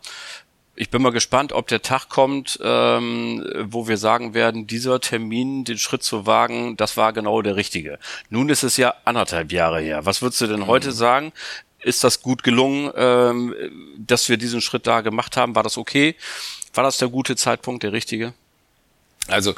ich 0.76 0.90
bin 0.90 1.02
mal 1.02 1.10
gespannt, 1.10 1.52
ob 1.52 1.66
der 1.68 1.82
Tag 1.82 2.08
kommt, 2.08 2.58
ähm, 2.62 3.44
wo 3.64 3.88
wir 3.88 3.96
sagen 3.96 4.34
werden, 4.34 4.66
dieser 4.66 5.00
Termin, 5.00 5.64
den 5.64 5.78
Schritt 5.78 6.02
zu 6.02 6.26
wagen, 6.26 6.76
das 6.76 6.96
war 6.96 7.12
genau 7.12 7.40
der 7.42 7.56
richtige. 7.56 7.98
Nun 8.28 8.50
ist 8.50 8.62
es 8.62 8.76
ja 8.76 8.94
anderthalb 9.04 9.52
Jahre 9.52 9.80
her. 9.80 10.04
Was 10.04 10.22
würdest 10.22 10.40
du 10.42 10.46
denn 10.46 10.60
mhm. 10.60 10.66
heute 10.66 10.92
sagen? 10.92 11.32
Ist 11.80 12.04
das 12.04 12.20
gut 12.20 12.42
gelungen, 12.42 12.90
ähm, 12.94 13.54
dass 13.96 14.28
wir 14.28 14.36
diesen 14.36 14.60
Schritt 14.60 14.86
da 14.86 15.00
gemacht 15.00 15.36
haben? 15.36 15.54
War 15.54 15.62
das 15.62 15.78
okay? 15.78 16.14
War 16.74 16.84
das 16.84 16.98
der 16.98 17.08
gute 17.08 17.36
Zeitpunkt, 17.36 17.82
der 17.82 17.92
richtige? 17.92 18.34
Also 19.28 19.54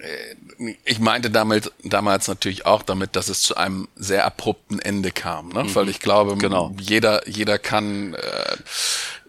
äh, 0.00 0.74
ich 0.84 0.98
meinte 0.98 1.30
damals, 1.30 1.70
damals 1.82 2.26
natürlich 2.26 2.66
auch 2.66 2.82
damit, 2.82 3.16
dass 3.16 3.28
es 3.28 3.42
zu 3.42 3.56
einem 3.56 3.88
sehr 3.96 4.24
abrupten 4.24 4.78
Ende 4.78 5.10
kam, 5.10 5.50
ne? 5.50 5.64
Mhm. 5.64 5.74
weil 5.74 5.88
ich 5.88 6.00
glaube, 6.00 6.36
genau. 6.36 6.74
jeder 6.80 7.28
jeder 7.28 7.58
kann 7.58 8.14
äh, 8.14 8.56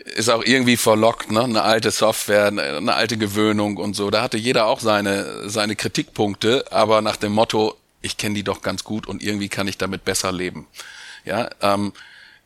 ist 0.05 0.29
auch 0.29 0.43
irgendwie 0.43 0.77
verlockt, 0.77 1.31
ne? 1.31 1.43
Eine 1.43 1.63
alte 1.63 1.89
Software, 1.91 2.47
eine 2.47 2.93
alte 2.93 3.17
Gewöhnung 3.17 3.77
und 3.77 3.95
so. 3.95 4.11
Da 4.11 4.21
hatte 4.21 4.37
jeder 4.37 4.67
auch 4.67 4.79
seine, 4.79 5.49
seine 5.49 5.75
Kritikpunkte, 5.75 6.65
aber 6.71 7.01
nach 7.01 7.17
dem 7.17 7.31
Motto, 7.31 7.75
ich 8.01 8.17
kenne 8.17 8.35
die 8.35 8.43
doch 8.43 8.61
ganz 8.61 8.83
gut 8.83 9.07
und 9.07 9.23
irgendwie 9.23 9.49
kann 9.49 9.67
ich 9.67 9.77
damit 9.77 10.05
besser 10.05 10.31
leben. 10.31 10.67
Ja, 11.25 11.49
ähm, 11.61 11.91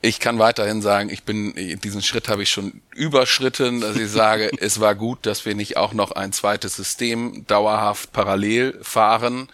ich 0.02 0.22
kann 0.22 0.40
weiterhin 0.40 0.82
sagen, 0.82 1.10
ich 1.10 1.24
bin, 1.24 1.54
diesen 1.84 2.02
Schritt 2.02 2.30
habe 2.30 2.44
ich 2.44 2.50
schon 2.50 2.82
überschritten, 2.96 3.82
dass 3.82 3.98
ich 3.98 4.10
sage, 4.10 4.50
es 4.60 4.80
war 4.80 4.96
gut, 4.96 5.26
dass 5.26 5.46
wir 5.46 5.56
nicht 5.56 5.76
auch 5.76 5.92
noch 5.92 6.14
ein 6.14 6.32
zweites 6.32 6.78
System 6.78 7.46
dauerhaft 7.48 8.14
parallel 8.14 8.80
fahren. 8.82 9.50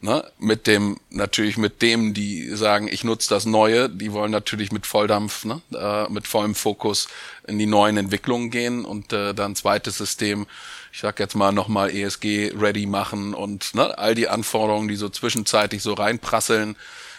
Ne, 0.00 0.24
mit 0.38 0.68
dem, 0.68 0.96
natürlich 1.10 1.56
mit 1.56 1.82
dem, 1.82 2.14
die 2.14 2.54
sagen, 2.54 2.86
ich 2.86 3.02
nutze 3.02 3.30
das 3.30 3.46
Neue, 3.46 3.88
die 3.90 4.12
wollen 4.12 4.30
natürlich 4.30 4.70
mit 4.70 4.86
Volldampf, 4.86 5.44
ne, 5.44 5.60
äh, 5.74 6.08
mit 6.08 6.28
vollem 6.28 6.54
Fokus 6.54 7.08
in 7.48 7.58
die 7.58 7.66
neuen 7.66 7.96
Entwicklungen 7.96 8.50
gehen 8.50 8.84
und 8.84 9.12
äh, 9.12 9.34
dann 9.34 9.56
zweites 9.56 9.98
System, 9.98 10.46
ich 10.92 11.00
sag 11.00 11.18
jetzt 11.18 11.34
mal 11.34 11.50
nochmal 11.50 11.90
ESG 11.90 12.52
ready 12.56 12.86
machen 12.86 13.34
und 13.34 13.74
ne, 13.74 13.98
all 13.98 14.14
die 14.14 14.28
Anforderungen, 14.28 14.86
die 14.86 14.94
so 14.94 15.08
zwischenzeitlich 15.08 15.82
so 15.82 15.94
reinprasseln, 15.94 16.76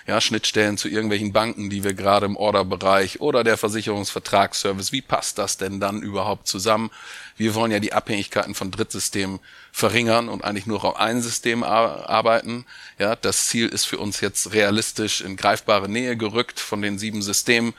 ja, 0.10 0.20
Schnittstellen 0.20 0.76
zu 0.76 0.90
irgendwelchen 0.90 1.34
Banken, 1.34 1.70
die 1.70 1.84
wir 1.84 1.94
gerade 1.94 2.26
im 2.26 2.36
Orderbereich 2.36 3.22
oder 3.22 3.44
der 3.44 3.58
Versicherungsvertragsservice, 3.58 4.92
wie 4.92 5.04
passt 5.04 5.38
das 5.38 5.58
denn 5.58 5.80
dann 5.80 6.02
überhaupt 6.02 6.48
zusammen? 6.48 6.90
Wir 7.38 7.54
wollen 7.54 7.72
ja 7.72 7.80
die 7.80 7.94
Abhängigkeiten 7.94 8.56
von 8.56 8.72
Drittsystemen 8.72 9.40
verringern 9.72 10.28
und 10.28 10.44
eigentlich 10.44 10.66
nur 10.66 10.84
auf 10.84 10.96
ein 10.96 11.22
System 11.22 11.62
arbeiten. 11.62 12.66
Ja, 12.98 13.16
das 13.16 13.46
Ziel 13.46 13.68
ist 13.70 13.86
für 13.86 14.00
uns 14.00 14.20
jetzt 14.20 14.52
realistisch 14.52 15.22
in 15.22 15.36
greifbare 15.38 15.88
Nähe 15.88 16.18
gerückt 16.18 16.60
von 16.60 16.82
den 16.82 16.98
sieben 16.98 17.22
Systemen 17.22 17.76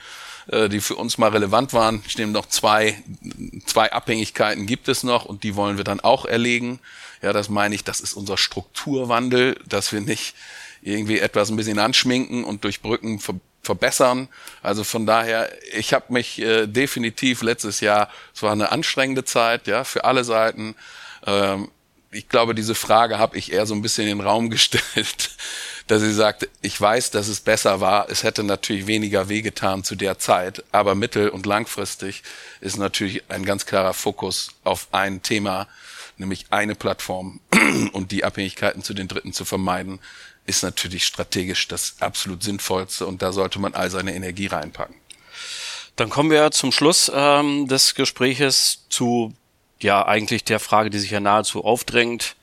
äh, 0.52 0.68
die 0.68 0.80
für 0.80 0.94
uns 0.94 1.18
mal 1.18 1.30
relevant 1.30 1.72
waren. 1.72 2.00
Ich 2.06 2.16
nehme 2.16 2.30
noch 2.30 2.46
zwei, 2.46 3.02
zwei 3.66 3.90
Abhängigkeiten 3.90 4.66
gibt 4.66 4.86
es 4.86 5.02
noch 5.02 5.24
und 5.24 5.42
die 5.42 5.56
wollen 5.56 5.78
wir 5.78 5.84
dann 5.84 5.98
auch 5.98 6.26
erlegen. 6.26 6.78
Ja, 7.22 7.32
das 7.32 7.48
meine 7.48 7.74
ich, 7.74 7.82
das 7.82 8.00
ist 8.00 8.14
unser 8.14 8.36
Strukturwandel, 8.36 9.58
dass 9.66 9.92
wir 9.92 10.00
nicht 10.00 10.34
irgendwie 10.82 11.18
etwas 11.18 11.50
ein 11.50 11.56
bisschen 11.56 11.78
anschminken 11.78 12.44
und 12.44 12.64
durch 12.64 12.80
Brücken 12.80 13.18
ver 13.18 13.34
verbessern. 13.62 14.28
Also 14.62 14.84
von 14.84 15.04
daher, 15.04 15.50
ich 15.74 15.92
habe 15.92 16.14
mich 16.14 16.40
äh, 16.40 16.66
definitiv 16.66 17.42
letztes 17.42 17.80
Jahr, 17.80 18.08
es 18.34 18.42
war 18.42 18.52
eine 18.52 18.72
anstrengende 18.72 19.24
Zeit, 19.24 19.66
ja, 19.66 19.84
für 19.84 20.04
alle 20.04 20.24
Seiten. 20.24 20.74
Ähm, 21.26 21.68
ich 22.10 22.28
glaube, 22.28 22.54
diese 22.54 22.74
Frage 22.74 23.18
habe 23.18 23.36
ich 23.38 23.52
eher 23.52 23.66
so 23.66 23.74
ein 23.74 23.82
bisschen 23.82 24.08
in 24.08 24.18
den 24.18 24.26
Raum 24.26 24.50
gestellt, 24.50 25.30
dass 25.86 26.02
sie 26.02 26.12
sagte, 26.12 26.48
ich 26.62 26.80
weiß, 26.80 27.10
dass 27.10 27.28
es 27.28 27.40
besser 27.40 27.80
war. 27.80 28.08
Es 28.08 28.22
hätte 28.22 28.42
natürlich 28.42 28.86
weniger 28.86 29.28
wehgetan 29.28 29.84
zu 29.84 29.94
der 29.94 30.18
Zeit, 30.18 30.64
aber 30.72 30.94
mittel- 30.94 31.28
und 31.28 31.46
langfristig 31.46 32.22
ist 32.60 32.78
natürlich 32.78 33.24
ein 33.28 33.44
ganz 33.44 33.66
klarer 33.66 33.94
Fokus 33.94 34.52
auf 34.64 34.88
ein 34.92 35.22
Thema, 35.22 35.68
nämlich 36.16 36.46
eine 36.50 36.74
Plattform 36.74 37.40
und 37.92 38.12
die 38.12 38.24
Abhängigkeiten 38.24 38.82
zu 38.82 38.94
den 38.94 39.08
Dritten 39.08 39.32
zu 39.32 39.44
vermeiden, 39.44 40.00
ist 40.46 40.62
natürlich 40.62 41.04
strategisch 41.06 41.68
das 41.68 41.96
absolut 42.00 42.42
Sinnvollste 42.42 43.06
und 43.06 43.22
da 43.22 43.32
sollte 43.32 43.58
man 43.58 43.74
all 43.74 43.90
seine 43.90 44.14
Energie 44.14 44.46
reinpacken. 44.46 44.96
Dann 45.96 46.10
kommen 46.10 46.30
wir 46.30 46.50
zum 46.50 46.72
Schluss 46.72 47.10
ähm, 47.14 47.68
des 47.68 47.94
Gespräches 47.94 48.86
zu 48.88 49.34
ja 49.80 50.06
eigentlich 50.06 50.44
der 50.44 50.60
Frage, 50.60 50.90
die 50.90 50.98
sich 50.98 51.10
ja 51.10 51.20
nahezu 51.20 51.64
aufdrängt. 51.64 52.36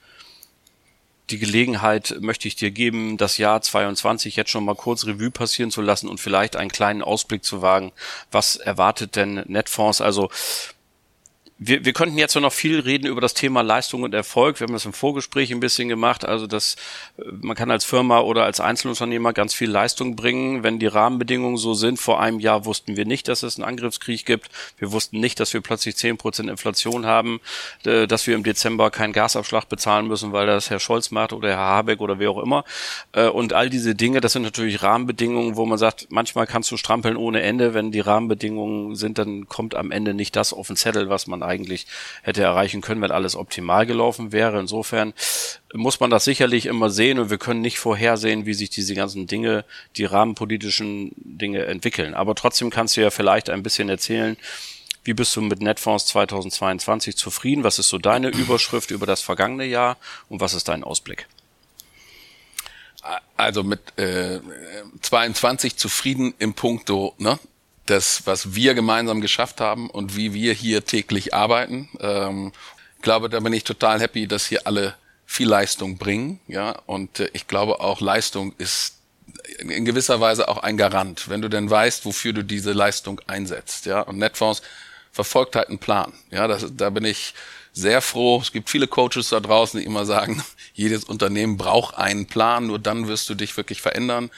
Die 1.29 1.39
Gelegenheit 1.39 2.15
möchte 2.21 2.47
ich 2.47 2.55
dir 2.55 2.71
geben, 2.71 3.17
das 3.17 3.37
Jahr 3.37 3.61
22 3.61 4.37
jetzt 4.37 4.49
schon 4.49 4.63
mal 4.63 4.75
kurz 4.75 5.05
Revue 5.05 5.29
passieren 5.29 5.71
zu 5.71 5.81
lassen 5.81 6.07
und 6.07 6.19
vielleicht 6.19 6.55
einen 6.55 6.71
kleinen 6.71 7.01
Ausblick 7.01 7.43
zu 7.43 7.61
wagen. 7.61 7.91
Was 8.31 8.55
erwartet 8.55 9.15
denn 9.17 9.43
Netfonds? 9.47 9.99
Also 9.99 10.29
wir, 11.59 11.85
wir 11.85 11.93
könnten 11.93 12.17
jetzt 12.17 12.35
noch 12.35 12.53
viel 12.53 12.79
reden 12.79 13.07
über 13.07 13.19
das 13.19 13.33
Thema 13.33 13.61
Leistung 13.61 14.03
und 14.03 14.13
Erfolg. 14.13 14.59
Wir 14.59 14.67
haben 14.67 14.73
das 14.73 14.85
im 14.85 14.93
Vorgespräch 14.93 15.51
ein 15.51 15.59
bisschen 15.59 15.89
gemacht. 15.89 16.23
Also, 16.23 16.45
dass 16.45 16.75
äh, 17.17 17.23
man 17.41 17.55
kann 17.55 17.71
als 17.71 17.83
Firma 17.83 18.19
oder 18.19 18.43
als 18.43 18.59
Einzelunternehmer 18.59 19.33
ganz 19.33 19.55
viel 19.55 19.69
Leistung 19.69 20.15
bringen, 20.15 20.61
wenn 20.61 20.77
die 20.77 20.85
Rahmenbedingungen 20.85 21.57
so 21.57 21.73
sind. 21.73 21.99
Vor 21.99 22.21
einem 22.21 22.39
Jahr 22.39 22.65
wussten 22.65 22.95
wir 22.95 23.05
nicht, 23.05 23.27
dass 23.27 23.41
es 23.41 23.57
einen 23.57 23.67
Angriffskrieg 23.67 24.25
gibt. 24.25 24.49
Wir 24.77 24.91
wussten 24.91 25.19
nicht, 25.19 25.39
dass 25.39 25.53
wir 25.53 25.61
plötzlich 25.61 25.97
zehn 25.97 26.17
Prozent 26.17 26.49
Inflation 26.49 27.07
haben, 27.07 27.41
äh, 27.85 28.05
dass 28.05 28.27
wir 28.27 28.35
im 28.35 28.43
Dezember 28.43 28.91
keinen 28.91 29.13
Gasabschlag 29.13 29.67
bezahlen 29.67 30.07
müssen, 30.07 30.33
weil 30.33 30.45
das 30.45 30.69
Herr 30.69 30.79
Scholz 30.79 31.09
macht 31.09 31.33
oder 31.33 31.49
Herr 31.49 31.57
Habeck 31.57 32.01
oder 32.01 32.19
wer 32.19 32.29
auch 32.29 32.41
immer. 32.41 32.65
Äh, 33.13 33.29
und 33.29 33.53
all 33.53 33.71
diese 33.71 33.95
Dinge, 33.95 34.21
das 34.21 34.33
sind 34.33 34.43
natürlich 34.43 34.83
Rahmenbedingungen, 34.83 35.55
wo 35.55 35.65
man 35.65 35.79
sagt, 35.79 36.07
manchmal 36.09 36.45
kannst 36.45 36.69
du 36.69 36.77
strampeln 36.77 37.17
ohne 37.17 37.41
Ende. 37.41 37.73
Wenn 37.73 37.91
die 37.91 37.99
Rahmenbedingungen 37.99 38.95
sind, 38.95 39.17
dann 39.17 39.47
kommt 39.47 39.73
am 39.73 39.89
Ende 39.89 40.13
nicht 40.13 40.35
das 40.35 40.53
auf 40.53 40.67
den 40.67 40.75
Zettel, 40.75 41.09
was 41.09 41.25
man 41.25 41.46
eigentlich 41.47 41.87
hätte 42.21 42.43
erreichen 42.43 42.81
können, 42.81 43.01
wenn 43.01 43.11
alles 43.11 43.35
optimal 43.35 43.85
gelaufen 43.85 44.31
wäre. 44.31 44.59
Insofern 44.59 45.13
muss 45.73 45.99
man 45.99 46.09
das 46.09 46.25
sicherlich 46.25 46.65
immer 46.65 46.89
sehen 46.89 47.19
und 47.19 47.29
wir 47.29 47.37
können 47.37 47.61
nicht 47.61 47.79
vorhersehen, 47.79 48.45
wie 48.45 48.53
sich 48.53 48.69
diese 48.69 48.93
ganzen 48.95 49.27
Dinge, 49.27 49.65
die 49.95 50.05
rahmenpolitischen 50.05 51.11
Dinge 51.15 51.65
entwickeln. 51.65 52.13
Aber 52.13 52.35
trotzdem 52.35 52.69
kannst 52.69 52.97
du 52.97 53.01
ja 53.01 53.09
vielleicht 53.09 53.49
ein 53.49 53.63
bisschen 53.63 53.89
erzählen, 53.89 54.37
wie 55.03 55.13
bist 55.13 55.33
du 55.37 55.41
mit 55.41 55.61
Netfonds 55.61 56.05
2022 56.07 57.15
zufrieden? 57.15 57.63
Was 57.63 57.79
ist 57.79 57.87
so 57.87 57.97
deine 57.97 58.27
Überschrift 58.27 58.91
über 58.91 59.05
das 59.05 59.21
vergangene 59.21 59.63
Jahr 59.63 59.95
und 60.27 60.41
was 60.41 60.53
ist 60.53 60.67
dein 60.67 60.83
Ausblick? 60.83 61.27
Also 63.37 63.63
mit 63.63 63.97
äh, 63.97 64.41
22 65.01 65.77
zufrieden 65.77 66.33
im 66.39 66.55
Punkto 66.55 67.13
ne, 67.19 67.39
das, 67.89 68.23
was 68.25 68.55
wir 68.55 68.73
gemeinsam 68.73 69.21
geschafft 69.21 69.61
haben 69.61 69.89
und 69.89 70.15
wie 70.15 70.33
wir 70.33 70.53
hier 70.53 70.85
täglich 70.85 71.33
arbeiten. 71.33 71.89
Ähm, 71.99 72.51
ich 72.95 73.01
glaube, 73.01 73.29
da 73.29 73.39
bin 73.39 73.53
ich 73.53 73.63
total 73.63 73.99
happy, 73.99 74.27
dass 74.27 74.47
hier 74.47 74.65
alle 74.65 74.95
viel 75.25 75.47
Leistung 75.47 75.97
bringen, 75.97 76.39
ja. 76.47 76.71
Und 76.85 77.19
äh, 77.19 77.29
ich 77.33 77.47
glaube 77.47 77.79
auch, 77.79 78.01
Leistung 78.01 78.53
ist 78.57 78.95
in 79.59 79.85
gewisser 79.85 80.19
Weise 80.19 80.47
auch 80.47 80.59
ein 80.59 80.77
Garant, 80.77 81.29
wenn 81.29 81.41
du 81.41 81.49
denn 81.49 81.69
weißt, 81.69 82.05
wofür 82.05 82.33
du 82.33 82.43
diese 82.43 82.71
Leistung 82.71 83.21
einsetzt, 83.27 83.85
ja. 83.85 84.01
Und 84.01 84.17
Netfonds 84.17 84.61
verfolgt 85.11 85.55
halt 85.55 85.69
einen 85.69 85.79
Plan, 85.79 86.13
ja. 86.31 86.47
Das, 86.47 86.65
da 86.75 86.89
bin 86.89 87.05
ich 87.05 87.33
sehr 87.73 88.01
froh. 88.01 88.39
Es 88.41 88.51
gibt 88.51 88.69
viele 88.69 88.87
Coaches 88.87 89.29
da 89.29 89.39
draußen, 89.39 89.79
die 89.79 89.85
immer 89.85 90.05
sagen, 90.05 90.43
jedes 90.73 91.03
Unternehmen 91.03 91.57
braucht 91.57 91.95
einen 91.95 92.25
Plan, 92.25 92.67
nur 92.67 92.79
dann 92.79 93.07
wirst 93.07 93.29
du 93.29 93.35
dich 93.35 93.55
wirklich 93.55 93.81
verändern. 93.81 94.31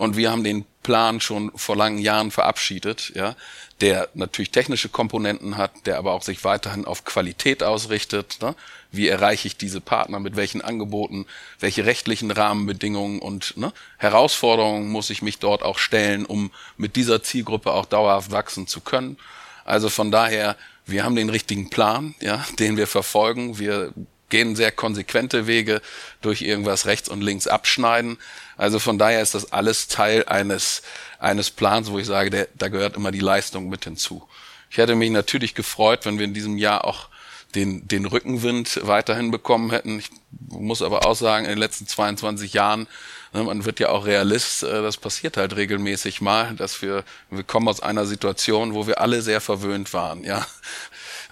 Und 0.00 0.16
wir 0.16 0.30
haben 0.30 0.44
den 0.44 0.64
Plan 0.82 1.20
schon 1.20 1.52
vor 1.54 1.76
langen 1.76 1.98
Jahren 1.98 2.30
verabschiedet, 2.30 3.12
ja, 3.14 3.36
der 3.82 4.08
natürlich 4.14 4.50
technische 4.50 4.88
Komponenten 4.88 5.58
hat, 5.58 5.72
der 5.84 5.98
aber 5.98 6.14
auch 6.14 6.22
sich 6.22 6.42
weiterhin 6.42 6.86
auf 6.86 7.04
Qualität 7.04 7.62
ausrichtet. 7.62 8.38
Ne? 8.40 8.54
Wie 8.90 9.08
erreiche 9.08 9.46
ich 9.46 9.58
diese 9.58 9.82
Partner 9.82 10.18
mit 10.18 10.36
welchen 10.36 10.62
Angeboten, 10.62 11.26
welche 11.58 11.84
rechtlichen 11.84 12.30
Rahmenbedingungen 12.30 13.18
und 13.18 13.58
ne, 13.58 13.74
Herausforderungen 13.98 14.88
muss 14.88 15.10
ich 15.10 15.20
mich 15.20 15.38
dort 15.38 15.62
auch 15.62 15.76
stellen, 15.76 16.24
um 16.24 16.50
mit 16.78 16.96
dieser 16.96 17.22
Zielgruppe 17.22 17.70
auch 17.70 17.84
dauerhaft 17.84 18.30
wachsen 18.30 18.66
zu 18.66 18.80
können. 18.80 19.18
Also 19.66 19.90
von 19.90 20.10
daher, 20.10 20.56
wir 20.86 21.04
haben 21.04 21.14
den 21.14 21.28
richtigen 21.28 21.68
Plan, 21.68 22.14
ja, 22.22 22.42
den 22.58 22.78
wir 22.78 22.86
verfolgen. 22.86 23.58
Wir 23.58 23.92
gehen 24.30 24.56
sehr 24.56 24.72
konsequente 24.72 25.46
Wege 25.46 25.82
durch 26.22 26.42
irgendwas 26.42 26.86
rechts 26.86 27.08
und 27.08 27.20
links 27.20 27.46
abschneiden. 27.46 28.18
Also 28.56 28.78
von 28.78 28.98
daher 28.98 29.22
ist 29.22 29.34
das 29.34 29.52
alles 29.52 29.88
Teil 29.88 30.24
eines, 30.26 30.82
eines 31.18 31.50
Plans, 31.50 31.90
wo 31.90 31.98
ich 31.98 32.06
sage, 32.06 32.30
der, 32.30 32.48
da 32.54 32.68
gehört 32.68 32.96
immer 32.96 33.10
die 33.10 33.20
Leistung 33.20 33.68
mit 33.68 33.84
hinzu. 33.84 34.26
Ich 34.70 34.78
hätte 34.78 34.94
mich 34.94 35.10
natürlich 35.10 35.54
gefreut, 35.54 36.06
wenn 36.06 36.18
wir 36.18 36.24
in 36.24 36.34
diesem 36.34 36.56
Jahr 36.56 36.84
auch 36.84 37.08
den, 37.54 37.86
den 37.88 38.06
Rückenwind 38.06 38.80
weiterhin 38.86 39.30
bekommen 39.30 39.70
hätten. 39.70 39.98
Ich 39.98 40.10
muss 40.48 40.82
aber 40.82 41.06
auch 41.06 41.16
sagen, 41.16 41.44
in 41.44 41.50
den 41.50 41.58
letzten 41.58 41.86
22 41.86 42.52
Jahren, 42.52 42.86
ne, 43.32 43.42
man 43.42 43.64
wird 43.64 43.80
ja 43.80 43.88
auch 43.88 44.06
Realist, 44.06 44.62
äh, 44.62 44.82
das 44.82 44.96
passiert 44.96 45.36
halt 45.36 45.56
regelmäßig 45.56 46.20
mal, 46.20 46.54
dass 46.54 46.82
wir, 46.82 47.04
wir 47.30 47.42
kommen 47.42 47.68
aus 47.68 47.80
einer 47.80 48.06
Situation, 48.06 48.74
wo 48.74 48.86
wir 48.86 49.00
alle 49.00 49.22
sehr 49.22 49.40
verwöhnt 49.40 49.92
waren, 49.92 50.24
ja. 50.24 50.46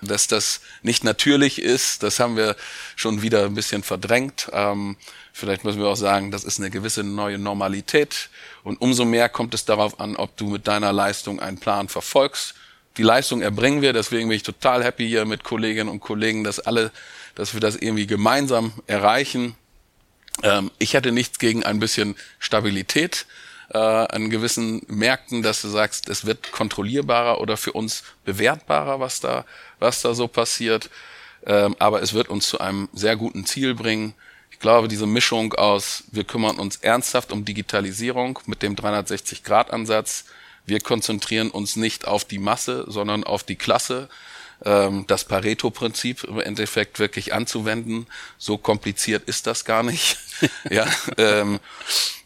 Dass 0.03 0.27
das 0.27 0.61
nicht 0.83 1.05
natürlich 1.05 1.61
ist, 1.61 2.03
das 2.03 2.21
haben 2.21 2.37
wir 2.37 2.57
schon 2.97 3.23
wieder 3.23 3.45
ein 3.45 3.55
bisschen 3.55 3.83
verdrängt. 3.83 4.49
Ähm, 4.53 4.97
vielleicht 5.33 5.65
müssen 5.65 5.81
wir 5.81 5.89
auch 5.89 5.97
sagen, 5.97 6.31
das 6.31 6.45
ist 6.45 6.59
eine 6.59 6.71
gewisse 6.71 7.05
neue 7.05 7.39
Normalität. 7.39 8.31
Und 8.63 8.81
umso 8.81 9.05
mehr 9.05 9.29
kommt 9.29 9.55
es 9.55 9.65
darauf 9.65 10.01
an, 10.01 10.17
ob 10.17 10.37
du 10.37 10.49
mit 10.49 10.69
deiner 10.69 10.93
Leistung 10.93 11.41
einen 11.41 11.59
Plan 11.59 11.89
verfolgst. 11.89 12.55
Die 12.97 13.03
Leistung 13.03 13.43
erbringen 13.43 13.81
wir, 13.81 13.93
deswegen 13.93 14.29
bin 14.29 14.37
ich 14.37 14.43
total 14.43 14.83
happy 14.83 15.07
hier 15.07 15.25
mit 15.25 15.45
Kolleginnen 15.45 15.89
und 15.89 16.01
Kollegen, 16.01 16.43
dass 16.43 16.59
alle, 16.59 16.91
dass 17.35 17.55
wir 17.55 17.61
das 17.61 17.77
irgendwie 17.77 18.07
gemeinsam 18.07 18.73
erreichen. 18.87 19.55
Ähm, 20.43 20.71
ich 20.79 20.95
hätte 20.95 21.13
nichts 21.13 21.39
gegen 21.39 21.63
ein 21.63 21.79
bisschen 21.79 22.17
Stabilität 22.39 23.27
äh, 23.71 23.79
an 23.79 24.31
gewissen 24.31 24.83
Märkten, 24.89 25.43
dass 25.43 25.63
du 25.63 25.69
sagst, 25.69 26.09
es 26.09 26.25
wird 26.25 26.53
kontrollierbarer 26.53 27.41
oder 27.41 27.57
für 27.57 27.73
uns 27.73 28.03
bewertbarer, 28.25 29.01
was 29.01 29.21
da, 29.21 29.45
was 29.79 30.03
da 30.03 30.15
so 30.15 30.29
passiert. 30.29 30.91
Ähm, 31.47 31.77
aber 31.79 32.03
es 32.03 32.15
wird 32.15 32.29
uns 32.29 32.49
zu 32.49 32.61
einem 32.61 32.89
sehr 32.93 33.17
guten 33.17 33.45
Ziel 33.47 33.75
bringen. 33.75 34.15
Ich 34.51 34.59
glaube, 34.59 34.89
diese 34.89 35.07
Mischung 35.07 35.55
aus, 35.55 36.05
wir 36.11 36.25
kümmern 36.25 36.59
uns 36.59 36.77
ernsthaft 36.77 37.33
um 37.33 37.45
Digitalisierung 37.45 38.39
mit 38.47 38.63
dem 38.63 38.75
360-Grad-Ansatz. 38.75 40.25
Wir 40.67 40.81
konzentrieren 40.81 41.51
uns 41.51 41.77
nicht 41.77 42.07
auf 42.07 42.25
die 42.25 42.39
Masse, 42.39 42.85
sondern 42.89 43.25
auf 43.25 43.45
die 43.45 43.57
Klasse. 43.57 44.09
Ähm, 44.65 45.05
das 45.07 45.25
Pareto-Prinzip 45.25 46.25
im 46.25 46.41
Endeffekt 46.41 46.99
wirklich 46.99 47.33
anzuwenden. 47.33 48.07
So 48.39 48.59
kompliziert 48.59 49.29
ist 49.29 49.47
das 49.47 49.65
gar 49.65 49.83
nicht. 49.83 50.19
ja, 50.71 50.87
ähm, 51.17 51.61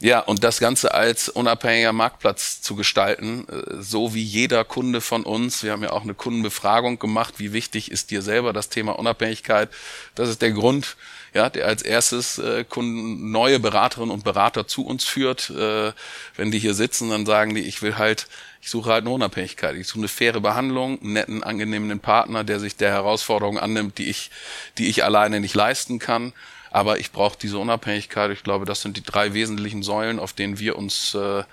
ja, 0.01 0.21
und 0.21 0.43
das 0.43 0.59
Ganze 0.59 0.95
als 0.95 1.29
unabhängiger 1.29 1.93
Marktplatz 1.93 2.63
zu 2.63 2.75
gestalten, 2.75 3.47
äh, 3.49 3.83
so 3.83 4.15
wie 4.15 4.23
jeder 4.23 4.65
Kunde 4.65 5.01
von 5.01 5.25
uns. 5.25 5.63
Wir 5.63 5.73
haben 5.73 5.83
ja 5.83 5.91
auch 5.91 6.03
eine 6.03 6.15
Kundenbefragung 6.15 6.99
gemacht. 6.99 7.35
Wie 7.37 7.53
wichtig 7.53 7.91
ist 7.91 8.11
dir 8.11 8.23
selber 8.23 8.53
das 8.53 8.71
Thema 8.71 8.99
Unabhängigkeit? 8.99 9.69
Das 10.15 10.29
ist 10.29 10.41
der 10.41 10.53
Grund, 10.53 10.97
ja, 11.35 11.49
der 11.49 11.67
als 11.67 11.83
erstes 11.83 12.39
äh, 12.39 12.65
Kunden, 12.65 13.31
neue 13.31 13.59
Beraterinnen 13.59 14.11
und 14.11 14.25
Berater 14.25 14.67
zu 14.67 14.85
uns 14.85 15.05
führt. 15.05 15.51
Äh, 15.51 15.93
wenn 16.37 16.51
die 16.51 16.59
hier 16.59 16.75
sitzen, 16.75 17.11
dann 17.11 17.25
sagen 17.25 17.55
die, 17.55 17.63
ich 17.63 17.81
will 17.81 17.97
halt, 17.97 18.27
ich 18.61 18.69
suche 18.69 18.91
halt 18.91 19.05
eine 19.05 19.15
Unabhängigkeit. 19.15 19.77
Ich 19.77 19.89
suche 19.89 20.01
eine 20.01 20.09
faire 20.09 20.41
Behandlung, 20.41 21.01
einen 21.01 21.13
netten, 21.15 21.43
angenehmen 21.43 22.01
Partner, 22.01 22.45
der 22.45 22.61
sich 22.61 22.77
der 22.77 22.91
Herausforderung 22.91 23.59
annimmt, 23.59 23.99
die 23.99 24.11
ich, 24.11 24.31
die 24.77 24.89
ich 24.89 25.05
alleine 25.05 25.41
nicht 25.41 25.55
leisten 25.55 25.99
kann. 25.99 26.35
Aber 26.71 26.99
ich 26.99 27.13
brauche 27.13 27.39
diese 27.41 27.59
Unabhängigkeit. 27.59 28.31
Ich 28.31 28.43
glaube, 28.43 28.65
das 28.65 28.83
sind 28.83 28.97
die 28.97 29.03
drei 29.03 29.35
wesentlichen 29.35 29.83
Säulen, 29.83 30.19
auf 30.19 30.33
denen 30.33 30.59
wir 30.59 30.77
uns 30.77 31.15
äh, 31.15 31.45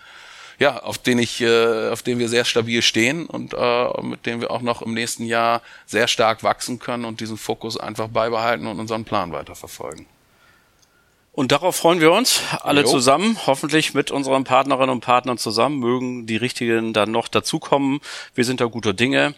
ja, 0.59 0.83
auf 0.83 0.97
denen 0.97 1.21
ich, 1.21 1.41
äh, 1.41 1.89
auf 1.89 2.03
denen 2.03 2.19
wir 2.19 2.29
sehr 2.29 2.45
stabil 2.45 2.81
stehen 2.81 3.25
und 3.25 3.53
äh, 3.53 4.01
mit 4.01 4.25
denen 4.25 4.41
wir 4.41 4.51
auch 4.51 4.61
noch 4.61 4.81
im 4.81 4.93
nächsten 4.93 5.25
Jahr 5.25 5.61
sehr 5.85 6.07
stark 6.07 6.43
wachsen 6.43 6.79
können 6.79 7.05
und 7.05 7.21
diesen 7.21 7.37
Fokus 7.37 7.77
einfach 7.77 8.09
beibehalten 8.09 8.67
und 8.67 8.79
unseren 8.79 9.05
Plan 9.05 9.31
weiterverfolgen. 9.31 10.05
Und 11.31 11.53
darauf 11.53 11.77
freuen 11.77 12.01
wir 12.01 12.11
uns 12.11 12.41
alle 12.63 12.81
jo. 12.81 12.87
zusammen, 12.87 13.37
hoffentlich 13.47 13.93
mit 13.93 14.11
unseren 14.11 14.43
Partnerinnen 14.43 14.89
und 14.89 14.99
Partnern 14.99 15.37
zusammen, 15.37 15.79
mögen 15.79 16.25
die 16.25 16.35
richtigen 16.35 16.91
dann 16.91 17.11
noch 17.11 17.29
dazukommen. 17.29 18.01
Wir 18.35 18.43
sind 18.43 18.59
da 18.59 18.65
guter 18.65 18.91
Dinge. 18.91 19.35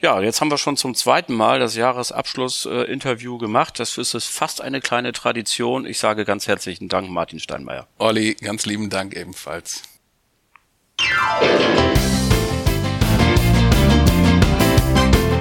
Ja, 0.00 0.20
jetzt 0.20 0.40
haben 0.40 0.50
wir 0.50 0.58
schon 0.58 0.76
zum 0.76 0.96
zweiten 0.96 1.34
Mal 1.34 1.60
das 1.60 1.76
Jahresabschluss-Interview 1.76 3.38
gemacht. 3.38 3.78
Das 3.78 3.96
ist 3.96 4.16
fast 4.24 4.60
eine 4.60 4.80
kleine 4.80 5.12
Tradition. 5.12 5.86
Ich 5.86 6.00
sage 6.00 6.24
ganz 6.24 6.48
herzlichen 6.48 6.88
Dank, 6.88 7.10
Martin 7.10 7.38
Steinmeier. 7.38 7.86
Olli, 7.98 8.34
ganz 8.34 8.66
lieben 8.66 8.90
Dank 8.90 9.14
ebenfalls. 9.14 9.82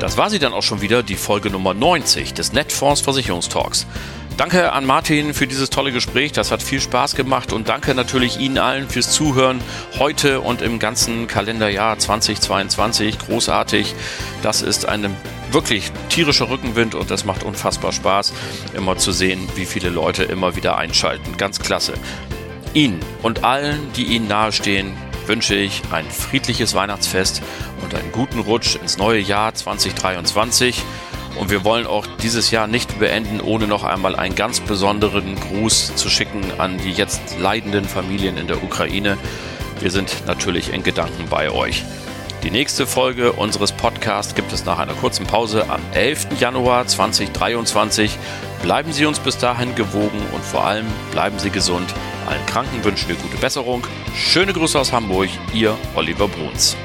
Das 0.06 0.18
war 0.18 0.30
sie 0.30 0.40
dann 0.40 0.54
auch 0.54 0.64
schon 0.64 0.82
wieder, 0.82 1.04
die 1.04 1.16
Folge 1.16 1.50
Nummer 1.50 1.74
90 1.74 2.34
des 2.34 2.54
Netfonds 2.54 3.02
Versicherungstalks. 3.02 3.86
Danke 4.38 4.72
an 4.72 4.86
Martin 4.86 5.34
für 5.34 5.48
dieses 5.48 5.70
tolle 5.70 5.92
Gespräch. 5.92 6.32
Das 6.32 6.52
hat 6.52 6.62
viel 6.62 6.80
Spaß 6.80 7.16
gemacht 7.16 7.52
und 7.52 7.70
danke 7.70 7.96
natürlich 7.96 8.40
Ihnen 8.40 8.58
allen 8.58 8.88
fürs 8.88 9.12
Zuhören 9.12 9.62
heute 9.98 10.42
und 10.42 10.62
im 10.62 10.78
ganzen 10.78 11.28
Kalenderjahr 11.28 11.98
2022. 11.98 13.18
Großartig. 13.20 13.96
Das 14.42 14.62
ist 14.62 14.88
eine 14.88 15.10
wirklich 15.52 15.92
tierischer 16.10 16.50
Rückenwind 16.50 16.96
und 16.96 17.10
das 17.10 17.26
macht 17.26 17.44
unfassbar 17.44 17.92
Spaß, 17.92 18.32
immer 18.74 18.98
zu 18.98 19.12
sehen, 19.12 19.50
wie 19.56 19.66
viele 19.66 19.90
Leute 19.90 20.24
immer 20.24 20.56
wieder 20.56 20.78
einschalten. 20.78 21.36
Ganz 21.38 21.60
klasse. 21.60 21.94
Ihnen 22.74 23.00
und 23.22 23.44
allen, 23.44 23.92
die 23.98 24.04
Ihnen 24.04 24.28
nahestehen, 24.28 24.94
wünsche 25.28 25.56
ich 25.56 25.82
ein 25.92 26.10
friedliches 26.10 26.74
Weihnachtsfest 26.74 27.42
und 27.82 27.94
einen 27.96 28.12
guten 28.12 28.40
Rutsch 28.40 28.76
ins 28.76 28.98
neue 28.98 29.20
Jahr 29.20 29.54
2023. 29.54 30.84
Und 31.40 31.50
wir 31.50 31.64
wollen 31.64 31.86
auch 31.86 32.06
dieses 32.22 32.52
Jahr 32.52 32.68
nicht 32.68 32.98
beenden, 33.00 33.42
ohne 33.42 33.68
noch 33.68 33.84
einmal 33.84 34.16
einen 34.16 34.36
ganz 34.36 34.62
besonderen 34.62 35.36
Gruß 35.36 35.96
zu 35.96 36.10
schicken 36.10 36.44
an 36.58 36.78
die 36.78 36.92
jetzt 36.92 37.38
leidenden 37.40 37.86
Familien 37.86 38.38
in 38.38 38.48
der 38.48 38.64
Ukraine. 38.64 39.18
Wir 39.80 39.92
sind 39.92 40.24
natürlich 40.28 40.74
in 40.74 40.84
Gedanken 40.84 41.26
bei 41.30 41.52
euch. 41.52 41.84
Die 42.44 42.52
nächste 42.52 42.86
Folge 42.86 43.34
unseres 43.34 43.72
Podcasts 43.72 44.36
gibt 44.36 44.54
es 44.54 44.66
nach 44.66 44.78
einer 44.78 44.94
kurzen 44.94 45.26
Pause 45.26 45.70
am 45.70 45.82
11. 45.94 46.40
Januar 46.40 46.86
2023. 46.86 48.18
Bleiben 48.62 48.94
Sie 48.94 49.06
uns 49.06 49.20
bis 49.20 49.38
dahin 49.38 49.74
gewogen 49.74 50.22
und 50.32 50.44
vor 50.44 50.64
allem 50.66 50.86
bleiben 51.12 51.40
Sie 51.40 51.50
gesund. 51.50 51.94
Allen 52.26 52.46
Kranken 52.46 52.84
wünschen 52.84 53.10
wir 53.10 53.16
gute 53.16 53.38
Besserung. 53.38 53.86
Schöne 54.16 54.54
Grüße 54.54 54.80
aus 54.80 54.92
Hamburg, 54.92 55.30
Ihr 55.54 55.78
Oliver 55.96 56.28
Bruns. 56.28 56.76